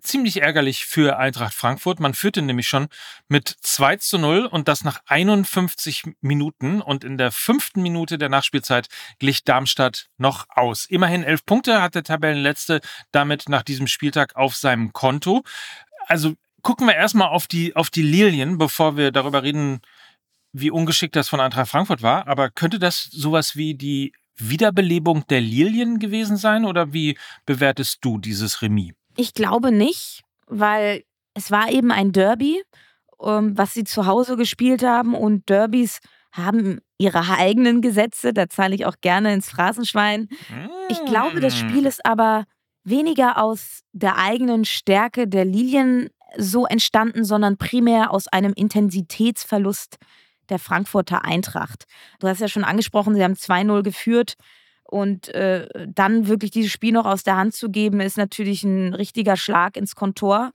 ziemlich 0.00 0.40
ärgerlich 0.40 0.86
für 0.86 1.18
Eintracht 1.18 1.52
Frankfurt. 1.52 2.00
Man 2.00 2.14
führte 2.14 2.40
nämlich 2.40 2.68
schon 2.68 2.88
mit 3.28 3.54
2 3.60 3.96
zu 3.96 4.18
0 4.18 4.46
und 4.46 4.66
das 4.66 4.82
nach 4.82 5.00
51 5.06 6.04
Minuten. 6.22 6.80
Und 6.80 7.04
in 7.04 7.18
der 7.18 7.32
fünften 7.32 7.82
Minute 7.82 8.16
der 8.16 8.30
Nachspielzeit 8.30 8.88
glich 9.18 9.44
Darmstadt 9.44 10.08
noch 10.16 10.46
aus. 10.48 10.86
Immerhin 10.86 11.24
elf 11.24 11.44
Punkte 11.44 11.82
hat 11.82 11.94
der 11.94 12.02
Tabellenletzte 12.02 12.80
damit 13.10 13.50
nach 13.50 13.62
diesem 13.62 13.86
Spieltag 13.88 14.36
auf 14.36 14.56
seinem 14.56 14.94
Konto. 14.94 15.44
Also 16.06 16.34
gucken 16.62 16.86
wir 16.86 16.94
erstmal 16.94 17.28
auf 17.28 17.46
die, 17.46 17.76
auf 17.76 17.90
die 17.90 18.02
Lilien, 18.02 18.56
bevor 18.56 18.96
wir 18.96 19.12
darüber 19.12 19.42
reden, 19.42 19.82
wie 20.52 20.70
ungeschickt 20.70 21.16
das 21.16 21.28
von 21.28 21.40
Eintracht 21.40 21.70
Frankfurt 21.70 22.02
war. 22.02 22.28
Aber 22.28 22.50
könnte 22.50 22.78
das 22.78 23.04
sowas 23.04 23.56
wie 23.56 23.74
die 23.74 24.12
Wiederbelebung 24.36 25.26
der 25.28 25.40
Lilien 25.40 25.98
gewesen 25.98 26.36
sein 26.36 26.64
oder 26.64 26.92
wie 26.92 27.18
bewertest 27.46 27.98
du 28.02 28.18
dieses 28.18 28.62
Remis? 28.62 28.92
Ich 29.16 29.34
glaube 29.34 29.72
nicht, 29.72 30.22
weil 30.46 31.04
es 31.34 31.50
war 31.50 31.70
eben 31.70 31.90
ein 31.90 32.12
Derby, 32.12 32.62
ähm, 33.22 33.56
was 33.56 33.74
sie 33.74 33.84
zu 33.84 34.06
Hause 34.06 34.36
gespielt 34.36 34.82
haben 34.82 35.14
und 35.14 35.48
Derbys 35.48 36.00
haben 36.32 36.80
ihre 36.96 37.28
eigenen 37.28 37.82
Gesetze, 37.82 38.32
da 38.32 38.48
zahle 38.48 38.74
ich 38.74 38.86
auch 38.86 38.96
gerne 39.00 39.34
ins 39.34 39.50
Phrasenschwein. 39.50 40.28
Ich 40.88 41.04
glaube, 41.04 41.40
das 41.40 41.58
Spiel 41.58 41.82
mm. 41.82 41.86
ist 41.86 42.06
aber 42.06 42.44
weniger 42.84 43.42
aus 43.42 43.82
der 43.92 44.16
eigenen 44.16 44.64
Stärke 44.64 45.28
der 45.28 45.44
Lilien 45.44 46.08
so 46.38 46.64
entstanden, 46.64 47.24
sondern 47.24 47.58
primär 47.58 48.12
aus 48.12 48.28
einem 48.28 48.54
Intensitätsverlust 48.54 49.98
der 50.52 50.60
Frankfurter 50.60 51.24
Eintracht. 51.24 51.86
Du 52.20 52.28
hast 52.28 52.40
ja 52.40 52.48
schon 52.48 52.64
angesprochen, 52.64 53.14
sie 53.14 53.24
haben 53.24 53.34
2-0 53.34 53.82
geführt. 53.82 54.34
Und 54.84 55.28
äh, 55.28 55.66
dann 55.88 56.28
wirklich 56.28 56.50
dieses 56.50 56.70
Spiel 56.70 56.92
noch 56.92 57.06
aus 57.06 57.22
der 57.22 57.36
Hand 57.36 57.54
zu 57.54 57.70
geben, 57.70 58.00
ist 58.00 58.18
natürlich 58.18 58.62
ein 58.62 58.92
richtiger 58.92 59.38
Schlag 59.38 59.78
ins 59.78 59.96
Kontor. 59.96 60.52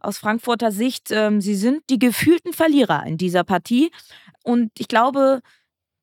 Aus 0.00 0.18
Frankfurter 0.18 0.72
Sicht, 0.72 1.12
ähm, 1.12 1.40
sie 1.40 1.54
sind 1.54 1.82
die 1.88 2.00
gefühlten 2.00 2.52
Verlierer 2.52 3.06
in 3.06 3.18
dieser 3.18 3.44
Partie. 3.44 3.92
Und 4.42 4.72
ich 4.78 4.88
glaube, 4.88 5.42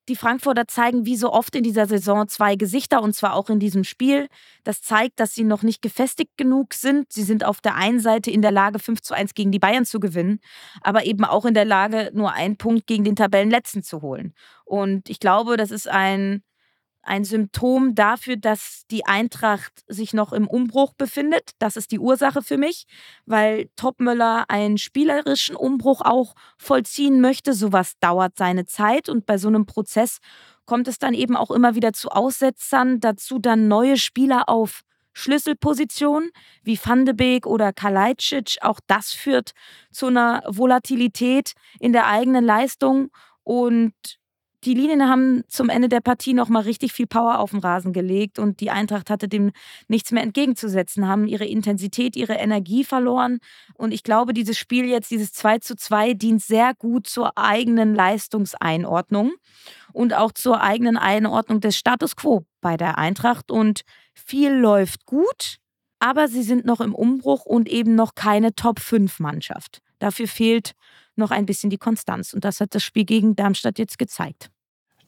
die 0.08 0.16
Frankfurter 0.16 0.68
zeigen 0.68 1.06
wie 1.06 1.16
so 1.16 1.32
oft 1.32 1.54
in 1.56 1.62
dieser 1.62 1.86
Saison 1.86 2.28
zwei 2.28 2.56
Gesichter 2.56 3.02
und 3.02 3.14
zwar 3.14 3.34
auch 3.34 3.50
in 3.50 3.58
diesem 3.58 3.84
Spiel. 3.84 4.28
Das 4.64 4.82
zeigt, 4.82 5.20
dass 5.20 5.34
sie 5.34 5.44
noch 5.44 5.62
nicht 5.62 5.82
gefestigt 5.82 6.36
genug 6.36 6.74
sind. 6.74 7.12
Sie 7.12 7.22
sind 7.22 7.44
auf 7.44 7.60
der 7.60 7.74
einen 7.74 8.00
Seite 8.00 8.30
in 8.30 8.42
der 8.42 8.52
Lage, 8.52 8.78
5 8.78 9.02
zu 9.02 9.14
1 9.14 9.34
gegen 9.34 9.52
die 9.52 9.58
Bayern 9.58 9.84
zu 9.84 10.00
gewinnen, 10.00 10.40
aber 10.80 11.04
eben 11.04 11.24
auch 11.24 11.44
in 11.44 11.54
der 11.54 11.64
Lage, 11.64 12.10
nur 12.14 12.32
einen 12.32 12.56
Punkt 12.56 12.86
gegen 12.86 13.04
den 13.04 13.16
Tabellenletzten 13.16 13.82
zu 13.82 14.02
holen. 14.02 14.34
Und 14.64 15.08
ich 15.08 15.20
glaube, 15.20 15.56
das 15.56 15.70
ist 15.70 15.88
ein 15.88 16.42
ein 17.06 17.24
Symptom 17.24 17.94
dafür, 17.94 18.36
dass 18.36 18.82
die 18.90 19.06
Eintracht 19.06 19.84
sich 19.86 20.12
noch 20.12 20.32
im 20.32 20.48
Umbruch 20.48 20.94
befindet. 20.94 21.52
Das 21.58 21.76
ist 21.76 21.92
die 21.92 21.98
Ursache 21.98 22.42
für 22.42 22.58
mich, 22.58 22.84
weil 23.24 23.68
Topmöller 23.76 24.44
einen 24.48 24.78
spielerischen 24.78 25.56
Umbruch 25.56 26.00
auch 26.02 26.34
vollziehen 26.58 27.20
möchte. 27.20 27.54
Sowas 27.54 27.94
dauert 28.00 28.36
seine 28.36 28.66
Zeit 28.66 29.08
und 29.08 29.26
bei 29.26 29.38
so 29.38 29.48
einem 29.48 29.66
Prozess 29.66 30.18
kommt 30.64 30.88
es 30.88 30.98
dann 30.98 31.14
eben 31.14 31.36
auch 31.36 31.50
immer 31.50 31.74
wieder 31.74 31.92
zu 31.92 32.10
Aussetzern, 32.10 33.00
dazu 33.00 33.38
dann 33.38 33.68
neue 33.68 33.96
Spieler 33.96 34.48
auf 34.48 34.82
Schlüsselpositionen 35.12 36.30
wie 36.62 36.78
Van 36.82 37.06
de 37.06 37.14
Beek 37.14 37.46
oder 37.46 37.72
Kalajdzic. 37.72 38.58
Auch 38.60 38.80
das 38.86 39.12
führt 39.12 39.52
zu 39.90 40.08
einer 40.08 40.42
Volatilität 40.46 41.52
in 41.80 41.92
der 41.92 42.06
eigenen 42.06 42.44
Leistung 42.44 43.08
und 43.42 43.94
die 44.64 44.74
Linien 44.74 45.08
haben 45.08 45.44
zum 45.48 45.68
Ende 45.68 45.88
der 45.88 46.00
Partie 46.00 46.34
nochmal 46.34 46.62
richtig 46.62 46.92
viel 46.92 47.06
Power 47.06 47.38
auf 47.38 47.50
den 47.50 47.60
Rasen 47.60 47.92
gelegt 47.92 48.38
und 48.38 48.60
die 48.60 48.70
Eintracht 48.70 49.10
hatte 49.10 49.28
dem 49.28 49.52
nichts 49.86 50.10
mehr 50.12 50.22
entgegenzusetzen, 50.22 51.06
haben 51.06 51.26
ihre 51.26 51.44
Intensität, 51.44 52.16
ihre 52.16 52.34
Energie 52.34 52.82
verloren. 52.82 53.38
Und 53.74 53.92
ich 53.92 54.02
glaube, 54.02 54.32
dieses 54.32 54.58
Spiel 54.58 54.86
jetzt, 54.86 55.10
dieses 55.10 55.32
2 55.32 55.58
zu 55.58 55.76
2, 55.76 56.14
dient 56.14 56.42
sehr 56.42 56.74
gut 56.74 57.06
zur 57.06 57.36
eigenen 57.36 57.94
Leistungseinordnung 57.94 59.32
und 59.92 60.14
auch 60.14 60.32
zur 60.32 60.60
eigenen 60.62 60.96
Einordnung 60.96 61.60
des 61.60 61.76
Status 61.76 62.16
quo 62.16 62.44
bei 62.60 62.76
der 62.76 62.98
Eintracht. 62.98 63.50
Und 63.50 63.82
viel 64.14 64.52
läuft 64.52 65.06
gut, 65.06 65.58
aber 65.98 66.28
sie 66.28 66.42
sind 66.42 66.64
noch 66.64 66.80
im 66.80 66.94
Umbruch 66.94 67.44
und 67.44 67.68
eben 67.68 67.94
noch 67.94 68.14
keine 68.14 68.54
Top-5-Mannschaft. 68.54 69.80
Dafür 69.98 70.28
fehlt 70.28 70.72
noch 71.18 71.30
ein 71.30 71.46
bisschen 71.46 71.70
die 71.70 71.78
Konstanz. 71.78 72.32
Und 72.32 72.44
das 72.44 72.60
hat 72.60 72.74
das 72.74 72.82
Spiel 72.82 73.04
gegen 73.04 73.36
Darmstadt 73.36 73.78
jetzt 73.78 73.98
gezeigt. 73.98 74.50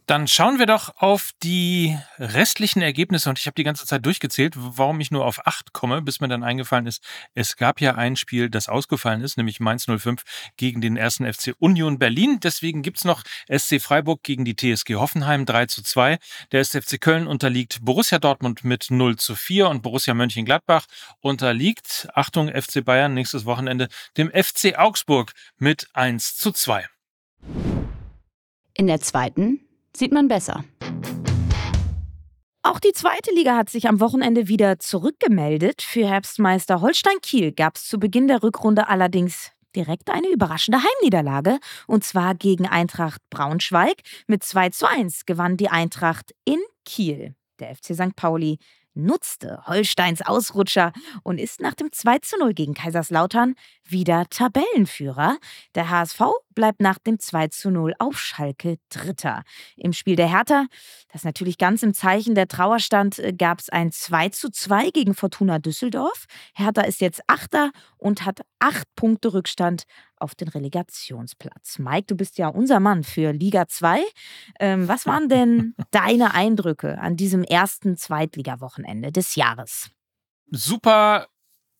Dann 0.08 0.26
schauen 0.26 0.58
wir 0.58 0.64
doch 0.64 0.96
auf 0.96 1.32
die 1.42 1.94
restlichen 2.18 2.80
Ergebnisse 2.80 3.28
und 3.28 3.38
ich 3.38 3.44
habe 3.44 3.56
die 3.56 3.62
ganze 3.62 3.84
Zeit 3.84 4.06
durchgezählt, 4.06 4.54
warum 4.56 5.00
ich 5.00 5.10
nur 5.10 5.26
auf 5.26 5.46
acht 5.46 5.74
komme, 5.74 6.00
bis 6.00 6.20
mir 6.20 6.28
dann 6.28 6.42
eingefallen 6.42 6.86
ist, 6.86 7.04
es 7.34 7.56
gab 7.56 7.78
ja 7.82 7.94
ein 7.94 8.16
Spiel, 8.16 8.48
das 8.48 8.70
ausgefallen 8.70 9.20
ist, 9.20 9.36
nämlich 9.36 9.60
Mainz 9.60 9.84
05 9.84 10.22
gegen 10.56 10.80
den 10.80 10.96
ersten 10.96 11.30
FC 11.30 11.52
Union 11.58 11.98
Berlin. 11.98 12.40
Deswegen 12.42 12.80
gibt's 12.80 13.04
noch 13.04 13.22
SC 13.54 13.82
Freiburg 13.82 14.22
gegen 14.22 14.46
die 14.46 14.56
TSG 14.56 14.94
Hoffenheim 14.94 15.44
3 15.44 15.66
zu 15.66 15.82
2. 15.82 16.18
Der 16.52 16.60
SFC 16.60 16.98
Köln 16.98 17.26
unterliegt 17.26 17.80
Borussia 17.82 18.18
Dortmund 18.18 18.64
mit 18.64 18.86
0 18.88 19.16
zu 19.16 19.34
4 19.34 19.68
und 19.68 19.82
Borussia 19.82 20.14
Mönchengladbach 20.14 20.86
unterliegt, 21.20 22.08
Achtung, 22.14 22.48
FC 22.48 22.82
Bayern 22.82 23.12
nächstes 23.12 23.44
Wochenende, 23.44 23.88
dem 24.16 24.30
FC 24.30 24.78
Augsburg 24.78 25.34
mit 25.58 25.86
1 25.92 26.38
zu 26.38 26.50
2. 26.50 26.86
In 28.72 28.86
der 28.86 29.02
zweiten 29.02 29.67
sieht 29.98 30.12
man 30.12 30.28
besser. 30.28 30.64
Auch 32.62 32.80
die 32.80 32.92
zweite 32.92 33.32
Liga 33.34 33.56
hat 33.56 33.70
sich 33.70 33.88
am 33.88 34.00
Wochenende 34.00 34.48
wieder 34.48 34.78
zurückgemeldet. 34.78 35.82
Für 35.82 36.06
Herbstmeister 36.06 36.80
Holstein 36.80 37.20
Kiel 37.22 37.52
gab 37.52 37.76
es 37.76 37.86
zu 37.86 37.98
Beginn 37.98 38.28
der 38.28 38.42
Rückrunde 38.42 38.88
allerdings 38.88 39.52
direkt 39.74 40.10
eine 40.10 40.28
überraschende 40.28 40.78
Heimniederlage. 40.82 41.58
Und 41.86 42.04
zwar 42.04 42.34
gegen 42.34 42.66
Eintracht 42.66 43.20
Braunschweig. 43.30 44.02
Mit 44.26 44.42
2 44.42 44.70
zu 44.70 44.88
1 44.88 45.24
gewann 45.24 45.56
die 45.56 45.68
Eintracht 45.68 46.32
in 46.44 46.58
Kiel. 46.84 47.34
Der 47.58 47.74
FC 47.74 47.94
St. 47.94 48.16
Pauli 48.16 48.58
nutzte 48.98 49.62
Holsteins 49.66 50.22
Ausrutscher 50.22 50.92
und 51.22 51.38
ist 51.38 51.60
nach 51.60 51.74
dem 51.74 51.92
2 51.92 52.18
zu 52.18 52.36
0 52.38 52.52
gegen 52.52 52.74
Kaiserslautern 52.74 53.54
wieder 53.90 54.26
Tabellenführer. 54.28 55.38
Der 55.74 55.90
HSV 55.90 56.20
bleibt 56.54 56.80
nach 56.80 56.98
dem 56.98 57.18
2 57.18 57.48
zu 57.48 57.70
0 57.70 57.94
auf 57.98 58.18
Schalke 58.18 58.78
Dritter. 58.88 59.42
Im 59.76 59.92
Spiel 59.92 60.16
der 60.16 60.28
Hertha, 60.28 60.66
das 61.12 61.24
natürlich 61.24 61.58
ganz 61.58 61.82
im 61.82 61.94
Zeichen 61.94 62.34
der 62.34 62.48
Trauer 62.48 62.80
stand, 62.80 63.18
äh, 63.18 63.32
gab 63.32 63.60
es 63.60 63.68
ein 63.68 63.92
2 63.92 64.30
zu 64.30 64.50
2 64.50 64.90
gegen 64.90 65.14
Fortuna 65.14 65.58
Düsseldorf. 65.58 66.26
Hertha 66.54 66.82
ist 66.82 67.00
jetzt 67.00 67.22
Achter 67.26 67.70
und 67.96 68.24
hat 68.24 68.40
acht 68.58 68.86
Punkte 68.96 69.32
Rückstand 69.32 69.84
auf 70.16 70.34
den 70.34 70.48
Relegationsplatz. 70.48 71.78
Mike, 71.78 72.06
du 72.06 72.16
bist 72.16 72.38
ja 72.38 72.48
unser 72.48 72.80
Mann 72.80 73.04
für 73.04 73.32
Liga 73.32 73.68
2. 73.68 74.02
Ähm, 74.58 74.88
was 74.88 75.06
waren 75.06 75.28
denn 75.28 75.74
deine 75.90 76.34
Eindrücke 76.34 76.98
an 76.98 77.16
diesem 77.16 77.44
ersten 77.44 77.96
Zweitliga-Wochenende 77.96 79.12
des 79.12 79.36
Jahres? 79.36 79.90
Super 80.50 81.28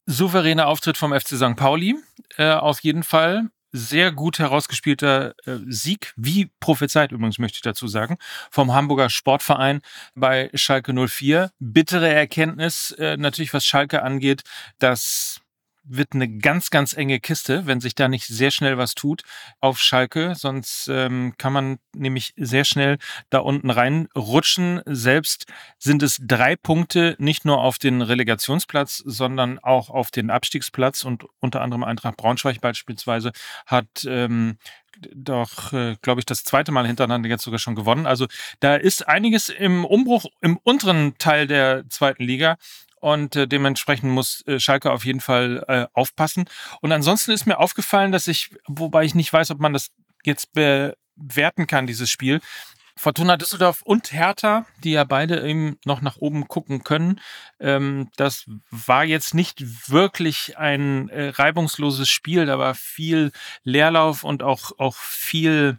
souveräner 0.08 0.68
Auftritt 0.68 0.96
vom 0.96 1.12
FC 1.12 1.36
St. 1.36 1.54
Pauli, 1.54 1.94
äh, 2.38 2.50
auf 2.50 2.80
jeden 2.80 3.02
Fall. 3.02 3.50
Sehr 3.70 4.10
gut 4.10 4.38
herausgespielter 4.38 5.34
äh, 5.44 5.58
Sieg, 5.66 6.14
wie 6.16 6.50
prophezeit 6.58 7.12
übrigens, 7.12 7.38
möchte 7.38 7.56
ich 7.56 7.62
dazu 7.62 7.86
sagen, 7.86 8.16
vom 8.50 8.72
Hamburger 8.72 9.10
Sportverein 9.10 9.82
bei 10.14 10.50
Schalke 10.54 10.94
04. 10.94 11.50
Bittere 11.58 12.08
Erkenntnis, 12.08 12.92
äh, 12.92 13.18
natürlich 13.18 13.52
was 13.52 13.66
Schalke 13.66 14.02
angeht, 14.02 14.42
dass 14.78 15.42
wird 15.88 16.12
eine 16.12 16.28
ganz, 16.28 16.70
ganz 16.70 16.96
enge 16.96 17.20
Kiste, 17.20 17.66
wenn 17.66 17.80
sich 17.80 17.94
da 17.94 18.08
nicht 18.08 18.26
sehr 18.26 18.50
schnell 18.50 18.78
was 18.78 18.94
tut 18.94 19.22
auf 19.60 19.78
Schalke. 19.78 20.34
Sonst 20.34 20.88
ähm, 20.88 21.34
kann 21.38 21.52
man 21.52 21.78
nämlich 21.94 22.34
sehr 22.36 22.64
schnell 22.64 22.98
da 23.30 23.38
unten 23.38 23.70
reinrutschen. 23.70 24.82
Selbst 24.86 25.46
sind 25.78 26.02
es 26.02 26.18
drei 26.20 26.56
Punkte, 26.56 27.16
nicht 27.18 27.44
nur 27.44 27.60
auf 27.60 27.78
den 27.78 28.02
Relegationsplatz, 28.02 29.02
sondern 29.04 29.58
auch 29.58 29.90
auf 29.90 30.10
den 30.10 30.30
Abstiegsplatz. 30.30 31.04
Und 31.04 31.24
unter 31.40 31.60
anderem 31.60 31.84
Eintracht 31.84 32.16
Braunschweig 32.16 32.60
beispielsweise 32.60 33.32
hat 33.66 33.88
ähm, 34.06 34.58
doch, 35.14 35.72
äh, 35.72 35.96
glaube 36.02 36.20
ich, 36.20 36.26
das 36.26 36.44
zweite 36.44 36.72
Mal 36.72 36.86
hintereinander 36.86 37.28
jetzt 37.28 37.44
sogar 37.44 37.58
schon 37.58 37.74
gewonnen. 37.74 38.06
Also 38.06 38.26
da 38.60 38.76
ist 38.76 39.06
einiges 39.06 39.48
im 39.48 39.84
Umbruch 39.84 40.26
im 40.40 40.58
unteren 40.62 41.16
Teil 41.18 41.46
der 41.46 41.84
zweiten 41.88 42.24
Liga 42.24 42.56
und 43.00 43.36
äh, 43.36 43.46
dementsprechend 43.46 44.10
muss 44.12 44.46
äh, 44.46 44.58
Schalke 44.58 44.92
auf 44.92 45.04
jeden 45.04 45.20
Fall 45.20 45.64
äh, 45.68 45.86
aufpassen. 45.92 46.46
Und 46.80 46.92
ansonsten 46.92 47.32
ist 47.32 47.46
mir 47.46 47.58
aufgefallen, 47.58 48.12
dass 48.12 48.28
ich, 48.28 48.50
wobei 48.66 49.04
ich 49.04 49.14
nicht 49.14 49.32
weiß, 49.32 49.50
ob 49.50 49.60
man 49.60 49.72
das 49.72 49.90
jetzt 50.24 50.52
bewerten 50.52 51.66
kann, 51.66 51.86
dieses 51.86 52.10
Spiel, 52.10 52.40
Fortuna 52.98 53.36
Düsseldorf 53.36 53.82
und 53.82 54.12
Hertha, 54.12 54.66
die 54.82 54.90
ja 54.90 55.04
beide 55.04 55.48
eben 55.48 55.78
noch 55.84 56.00
nach 56.00 56.16
oben 56.16 56.48
gucken 56.48 56.82
können. 56.82 57.20
Ähm, 57.60 58.10
das 58.16 58.46
war 58.70 59.04
jetzt 59.04 59.34
nicht 59.34 59.88
wirklich 59.88 60.58
ein 60.58 61.08
äh, 61.08 61.28
reibungsloses 61.28 62.08
Spiel. 62.08 62.44
Da 62.44 62.58
war 62.58 62.74
viel 62.74 63.30
Leerlauf 63.62 64.24
und 64.24 64.42
auch, 64.42 64.72
auch 64.78 64.96
viel 64.96 65.78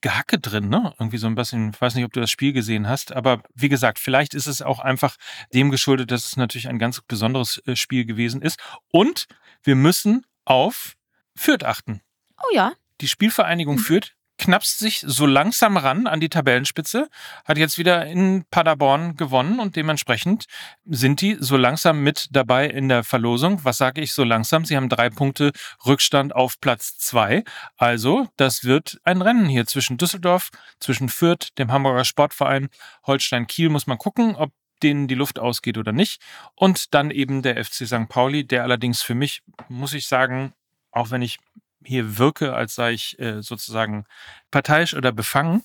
Gehacke 0.00 0.38
drin, 0.38 0.68
ne? 0.68 0.94
Irgendwie 0.98 1.18
so 1.18 1.26
ein 1.26 1.34
bisschen, 1.34 1.70
ich 1.70 1.80
weiß 1.80 1.94
nicht, 1.94 2.04
ob 2.04 2.12
du 2.12 2.20
das 2.20 2.30
Spiel 2.30 2.52
gesehen 2.52 2.88
hast, 2.88 3.12
aber 3.12 3.42
wie 3.54 3.68
gesagt, 3.68 3.98
vielleicht 3.98 4.34
ist 4.34 4.46
es 4.46 4.62
auch 4.62 4.78
einfach 4.78 5.16
dem 5.52 5.70
geschuldet, 5.70 6.10
dass 6.10 6.24
es 6.24 6.36
natürlich 6.36 6.68
ein 6.68 6.78
ganz 6.78 7.00
besonderes 7.00 7.62
äh, 7.66 7.76
Spiel 7.76 8.04
gewesen 8.04 8.42
ist. 8.42 8.58
Und 8.90 9.26
wir 9.62 9.76
müssen 9.76 10.26
auf 10.44 10.96
Fürth 11.36 11.64
achten. 11.64 12.00
Oh 12.38 12.54
ja. 12.54 12.72
Die 13.00 13.08
Spielvereinigung 13.08 13.76
mhm. 13.76 13.80
Fürth 13.80 14.12
knapst 14.40 14.78
sich 14.78 15.04
so 15.06 15.26
langsam 15.26 15.76
ran 15.76 16.06
an 16.06 16.18
die 16.18 16.30
Tabellenspitze, 16.30 17.08
hat 17.44 17.58
jetzt 17.58 17.76
wieder 17.76 18.06
in 18.06 18.44
Paderborn 18.50 19.16
gewonnen 19.16 19.60
und 19.60 19.76
dementsprechend 19.76 20.46
sind 20.86 21.20
die 21.20 21.36
so 21.38 21.56
langsam 21.56 22.02
mit 22.02 22.28
dabei 22.32 22.66
in 22.66 22.88
der 22.88 23.04
Verlosung. 23.04 23.64
Was 23.64 23.76
sage 23.76 24.00
ich 24.00 24.12
so 24.12 24.24
langsam? 24.24 24.64
Sie 24.64 24.76
haben 24.76 24.88
drei 24.88 25.10
Punkte 25.10 25.52
Rückstand 25.84 26.34
auf 26.34 26.58
Platz 26.60 26.96
zwei. 26.98 27.44
Also, 27.76 28.28
das 28.36 28.64
wird 28.64 28.98
ein 29.04 29.20
Rennen 29.20 29.46
hier 29.46 29.66
zwischen 29.66 29.98
Düsseldorf, 29.98 30.48
zwischen 30.80 31.10
Fürth, 31.10 31.50
dem 31.58 31.70
Hamburger 31.70 32.04
Sportverein, 32.04 32.70
Holstein 33.06 33.46
Kiel 33.46 33.68
muss 33.68 33.86
man 33.86 33.98
gucken, 33.98 34.34
ob 34.36 34.52
denen 34.82 35.06
die 35.06 35.14
Luft 35.14 35.38
ausgeht 35.38 35.76
oder 35.76 35.92
nicht. 35.92 36.22
Und 36.54 36.94
dann 36.94 37.10
eben 37.10 37.42
der 37.42 37.62
FC 37.62 37.86
St. 37.86 38.08
Pauli, 38.08 38.46
der 38.46 38.62
allerdings 38.62 39.02
für 39.02 39.14
mich, 39.14 39.42
muss 39.68 39.92
ich 39.92 40.06
sagen, 40.08 40.54
auch 40.90 41.10
wenn 41.10 41.20
ich 41.20 41.38
hier 41.84 42.18
wirke, 42.18 42.54
als 42.54 42.74
sei 42.74 42.92
ich 42.92 43.18
äh, 43.18 43.42
sozusagen 43.42 44.04
parteiisch 44.50 44.94
oder 44.94 45.12
befangen, 45.12 45.62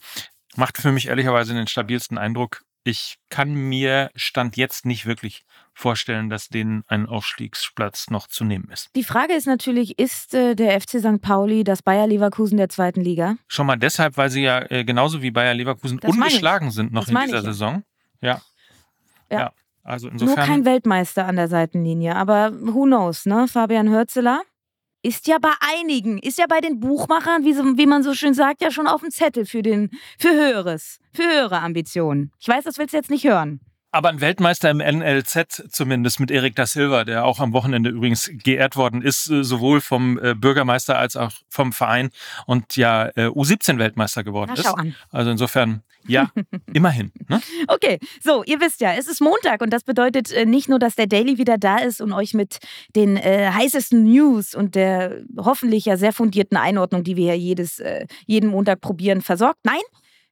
macht 0.55 0.77
für 0.77 0.91
mich 0.91 1.07
ehrlicherweise 1.07 1.53
den 1.53 1.67
stabilsten 1.67 2.17
Eindruck. 2.17 2.63
Ich 2.83 3.17
kann 3.29 3.53
mir 3.53 4.11
Stand 4.15 4.57
jetzt 4.57 4.85
nicht 4.85 5.07
wirklich 5.07 5.43
vorstellen, 5.73 6.29
dass 6.29 6.49
denen 6.49 6.83
ein 6.87 7.07
Aufstiegsplatz 7.07 8.09
noch 8.09 8.27
zu 8.27 8.45
nehmen 8.45 8.69
ist. 8.71 8.89
Die 8.95 9.03
Frage 9.03 9.33
ist 9.33 9.47
natürlich, 9.47 9.97
ist 9.97 10.33
äh, 10.33 10.55
der 10.55 10.79
FC 10.79 10.99
St. 10.99 11.21
Pauli 11.21 11.63
das 11.63 11.81
Bayer 11.81 12.07
Leverkusen 12.07 12.57
der 12.57 12.69
zweiten 12.69 13.01
Liga? 13.01 13.35
Schon 13.47 13.65
mal 13.65 13.75
deshalb, 13.75 14.17
weil 14.17 14.29
sie 14.29 14.43
ja 14.43 14.59
äh, 14.69 14.85
genauso 14.85 15.21
wie 15.21 15.31
Bayer 15.31 15.53
Leverkusen 15.53 15.99
das 15.99 16.11
ungeschlagen 16.11 16.71
sind 16.71 16.93
noch 16.93 17.05
das 17.05 17.09
in 17.09 17.19
dieser 17.25 17.41
Saison. 17.41 17.83
Ja. 18.21 18.41
ja. 19.31 19.39
ja. 19.39 19.51
Also 19.83 20.07
insofern. 20.07 20.35
Nur 20.35 20.45
kein 20.45 20.65
Weltmeister 20.65 21.25
an 21.25 21.35
der 21.35 21.47
Seitenlinie, 21.47 22.15
aber 22.15 22.53
who 22.53 22.83
knows, 22.83 23.25
ne? 23.25 23.47
Fabian 23.47 23.89
Hürzeler 23.89 24.41
ist 25.05 25.27
ja 25.27 25.37
bei 25.37 25.53
einigen, 25.59 26.17
ist 26.17 26.39
ja 26.39 26.45
bei 26.47 26.61
den 26.61 26.79
Buchmachern, 26.79 27.45
wie, 27.45 27.53
so, 27.53 27.63
wie 27.77 27.85
man 27.85 28.01
so 28.01 28.15
schön 28.15 28.33
sagt, 28.33 28.61
ja 28.61 28.71
schon 28.71 28.87
auf 28.87 29.01
dem 29.01 29.11
Zettel 29.11 29.45
für, 29.45 29.61
den, 29.61 29.91
für 30.17 30.31
Höheres, 30.31 30.99
für 31.13 31.23
höhere 31.23 31.59
Ambitionen. 31.59 32.31
Ich 32.39 32.47
weiß, 32.47 32.63
das 32.63 32.79
willst 32.79 32.93
du 32.93 32.97
jetzt 32.97 33.11
nicht 33.11 33.25
hören. 33.25 33.59
Aber 33.95 34.09
ein 34.09 34.19
Weltmeister 34.19 34.69
im 34.69 34.79
NLZ 34.79 35.69
zumindest 35.71 36.19
mit 36.19 36.29
Erik 36.29 36.53
da 36.57 36.65
Silva, 36.65 37.05
der 37.05 37.23
auch 37.23 37.39
am 37.39 37.53
Wochenende 37.53 37.89
übrigens 37.89 38.29
geehrt 38.29 38.75
worden 38.75 39.01
ist, 39.01 39.29
äh, 39.29 39.41
sowohl 39.41 39.79
vom 39.79 40.19
äh, 40.21 40.35
Bürgermeister 40.35 40.99
als 40.99 41.15
auch 41.15 41.31
vom 41.47 41.71
Verein 41.71 42.09
und 42.45 42.75
ja 42.75 43.05
äh, 43.15 43.27
U17-Weltmeister 43.27 44.25
geworden 44.25 44.51
Na, 44.53 44.61
ist. 44.61 44.67
An. 44.67 44.95
Also 45.11 45.31
insofern, 45.31 45.81
ja, 46.05 46.29
immerhin. 46.73 47.13
Ne? 47.29 47.39
Okay, 47.69 47.99
so, 48.21 48.43
ihr 48.43 48.59
wisst 48.59 48.81
ja, 48.81 48.91
es 48.95 49.07
ist 49.07 49.21
Montag 49.21 49.61
und 49.61 49.69
das 49.69 49.83
bedeutet 49.83 50.29
nicht 50.45 50.67
nur, 50.67 50.77
dass 50.77 50.95
der 50.95 51.07
Daily 51.07 51.37
wieder 51.37 51.57
da 51.57 51.77
ist 51.77 52.01
und 52.01 52.11
euch 52.11 52.33
mit 52.33 52.57
den 52.97 53.15
äh, 53.15 53.49
heißesten 53.53 54.03
News 54.03 54.55
und 54.55 54.75
der 54.75 55.21
hoffentlich 55.37 55.85
ja 55.85 55.95
sehr 55.95 56.11
fundierten 56.11 56.57
Einordnung, 56.57 57.05
die 57.05 57.15
wir 57.15 57.27
ja 57.27 57.35
jedes, 57.35 57.79
äh, 57.79 58.07
jeden 58.25 58.49
Montag 58.49 58.81
probieren, 58.81 59.21
versorgt. 59.21 59.59
Nein, 59.63 59.79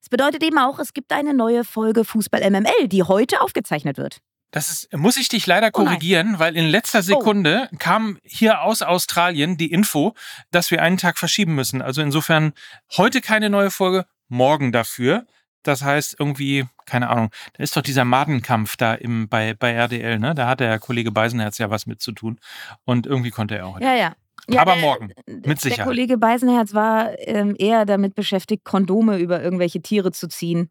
es 0.04 0.10
bedeutet 0.10 0.44
eben 0.44 0.58
auch, 0.58 0.80
es 0.80 0.94
gibt 0.94 1.14
eine 1.14 1.34
neue 1.34 1.64
Folge 1.64 2.04
Fußball 2.04 2.42
MML, 2.52 2.90
die 2.90 3.04
heute 3.04 3.40
aufgezeichnet 3.40 3.98
wird. 3.98 4.20
Das 4.52 4.70
ist, 4.70 4.94
muss 4.94 5.16
ich 5.16 5.30
dich 5.30 5.48
leider 5.48 5.68
oh 5.68 5.72
korrigieren, 5.72 6.36
oh 6.36 6.40
weil 6.40 6.58
in 6.58 6.66
letzter 6.66 7.00
oh. 7.00 7.04
Sekunde 7.04 7.70
oh. 7.72 7.76
kam 7.80 8.20
hier 8.22 8.64
aus 8.64 8.82
Australien 8.82 9.56
die 9.56 9.72
Info, 9.72 10.14
dass 10.52 10.72
wir 10.72 10.82
einen 10.82 10.98
Tag 10.98 11.18
verschieben 11.18 11.56
müssen. 11.56 11.82
Also 11.82 12.02
insofern 12.02 12.52
heute 12.98 13.22
keine 13.22 13.50
neue 13.50 13.72
Folge, 13.72 14.06
morgen 14.28 14.74
dafür. 14.74 15.26
Das 15.64 15.82
heißt 15.82 16.18
irgendwie, 16.20 16.66
keine 16.86 17.10
Ahnung, 17.10 17.30
da 17.54 17.64
ist 17.64 17.78
doch 17.78 17.82
dieser 17.82 18.04
Madenkampf 18.04 18.76
da 18.76 18.96
im, 18.96 19.30
bei, 19.30 19.54
bei 19.54 19.72
RDL, 19.72 20.20
ne? 20.20 20.36
Da 20.36 20.50
hat 20.50 20.60
der 20.60 20.80
Kollege 20.80 21.12
Beisenherz 21.12 21.60
ja 21.60 21.70
was 21.70 21.86
mit 21.86 22.02
zu 22.02 22.12
tun. 22.12 22.42
Und 22.84 23.08
irgendwie 23.08 23.32
konnte 23.32 23.56
er 23.56 23.68
auch. 23.68 23.80
Ja, 23.80 23.96
ja. 23.96 24.14
Ja, 24.50 24.62
Aber 24.62 24.76
morgen, 24.76 25.14
mit 25.26 25.60
Sicherheit. 25.60 25.80
Der 25.80 25.86
Kollege 25.86 26.18
Beisenherz 26.18 26.74
war 26.74 27.18
ähm, 27.20 27.56
eher 27.58 27.86
damit 27.86 28.16
beschäftigt, 28.16 28.66
Kondome 28.66 29.18
über 29.18 29.42
irgendwelche 29.42 29.82
Tiere 29.82 30.12
zu 30.12 30.28
ziehen. 30.28 30.70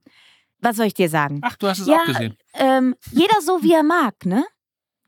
Was 0.61 0.77
soll 0.77 0.87
ich 0.87 0.95
dir 0.95 1.09
sagen? 1.09 1.41
Ach, 1.43 1.57
du 1.57 1.69
hast 1.69 1.81
es 1.81 1.87
ja, 1.87 1.97
auch 1.97 2.05
gesehen. 2.05 2.37
Ähm, 2.55 2.95
jeder 3.11 3.41
so, 3.41 3.63
wie 3.63 3.73
er 3.73 3.83
mag, 3.83 4.25
ne? 4.25 4.45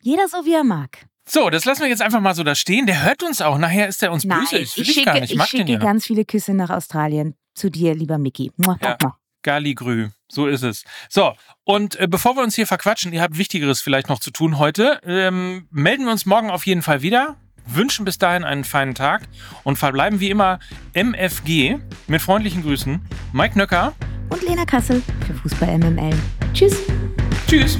Jeder 0.00 0.28
so, 0.28 0.44
wie 0.44 0.54
er 0.54 0.64
mag. 0.64 1.06
So, 1.26 1.48
das 1.48 1.64
lassen 1.64 1.82
wir 1.82 1.88
jetzt 1.88 2.02
einfach 2.02 2.20
mal 2.20 2.34
so 2.34 2.42
da 2.42 2.54
stehen. 2.54 2.86
Der 2.86 3.04
hört 3.04 3.22
uns 3.22 3.40
auch. 3.40 3.56
Nachher 3.56 3.88
ist 3.88 4.02
er 4.02 4.12
uns 4.12 4.24
Nein, 4.24 4.40
böse. 4.40 4.58
Ich, 4.58 4.76
ich 4.76 4.92
schicke, 4.92 5.04
gar 5.04 5.20
nicht. 5.20 5.32
Ich, 5.32 5.38
ich 5.38 5.46
schicke 5.46 5.72
ja. 5.72 5.78
ganz 5.78 6.06
viele 6.06 6.24
Küsse 6.24 6.54
nach 6.54 6.70
Australien. 6.70 7.34
Zu 7.54 7.70
dir, 7.70 7.94
lieber 7.94 8.18
Mickey. 8.18 8.50
Ja. 8.82 8.98
Galigrü, 9.42 10.08
so 10.26 10.46
ist 10.48 10.62
es. 10.62 10.84
So, 11.08 11.34
und 11.62 11.96
äh, 12.00 12.08
bevor 12.08 12.34
wir 12.34 12.42
uns 12.42 12.56
hier 12.56 12.66
verquatschen, 12.66 13.12
ihr 13.12 13.22
habt 13.22 13.38
Wichtigeres 13.38 13.80
vielleicht 13.80 14.08
noch 14.08 14.18
zu 14.18 14.30
tun 14.30 14.58
heute, 14.58 15.00
ähm, 15.04 15.68
melden 15.70 16.06
wir 16.06 16.12
uns 16.12 16.26
morgen 16.26 16.50
auf 16.50 16.66
jeden 16.66 16.82
Fall 16.82 17.02
wieder 17.02 17.36
wünschen 17.66 18.04
bis 18.04 18.18
dahin 18.18 18.44
einen 18.44 18.64
feinen 18.64 18.94
Tag 18.94 19.22
und 19.62 19.76
verbleiben 19.76 20.20
wie 20.20 20.30
immer 20.30 20.58
MFG 20.92 21.78
mit 22.06 22.22
freundlichen 22.22 22.62
Grüßen. 22.62 23.00
Mike 23.32 23.58
Nöcker 23.58 23.92
und 24.30 24.42
Lena 24.42 24.64
Kassel 24.64 25.02
für 25.26 25.34
Fußball 25.34 25.78
MML. 25.78 26.14
Tschüss. 26.52 26.76
Tschüss. 27.46 27.78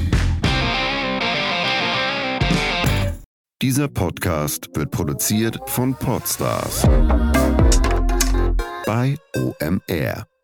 Dieser 3.61 3.87
Podcast 3.87 4.69
wird 4.75 4.91
produziert 4.91 5.57
von 5.67 5.95
Podstars 5.95 6.83
bei 8.85 9.17
OMR. 9.35 10.34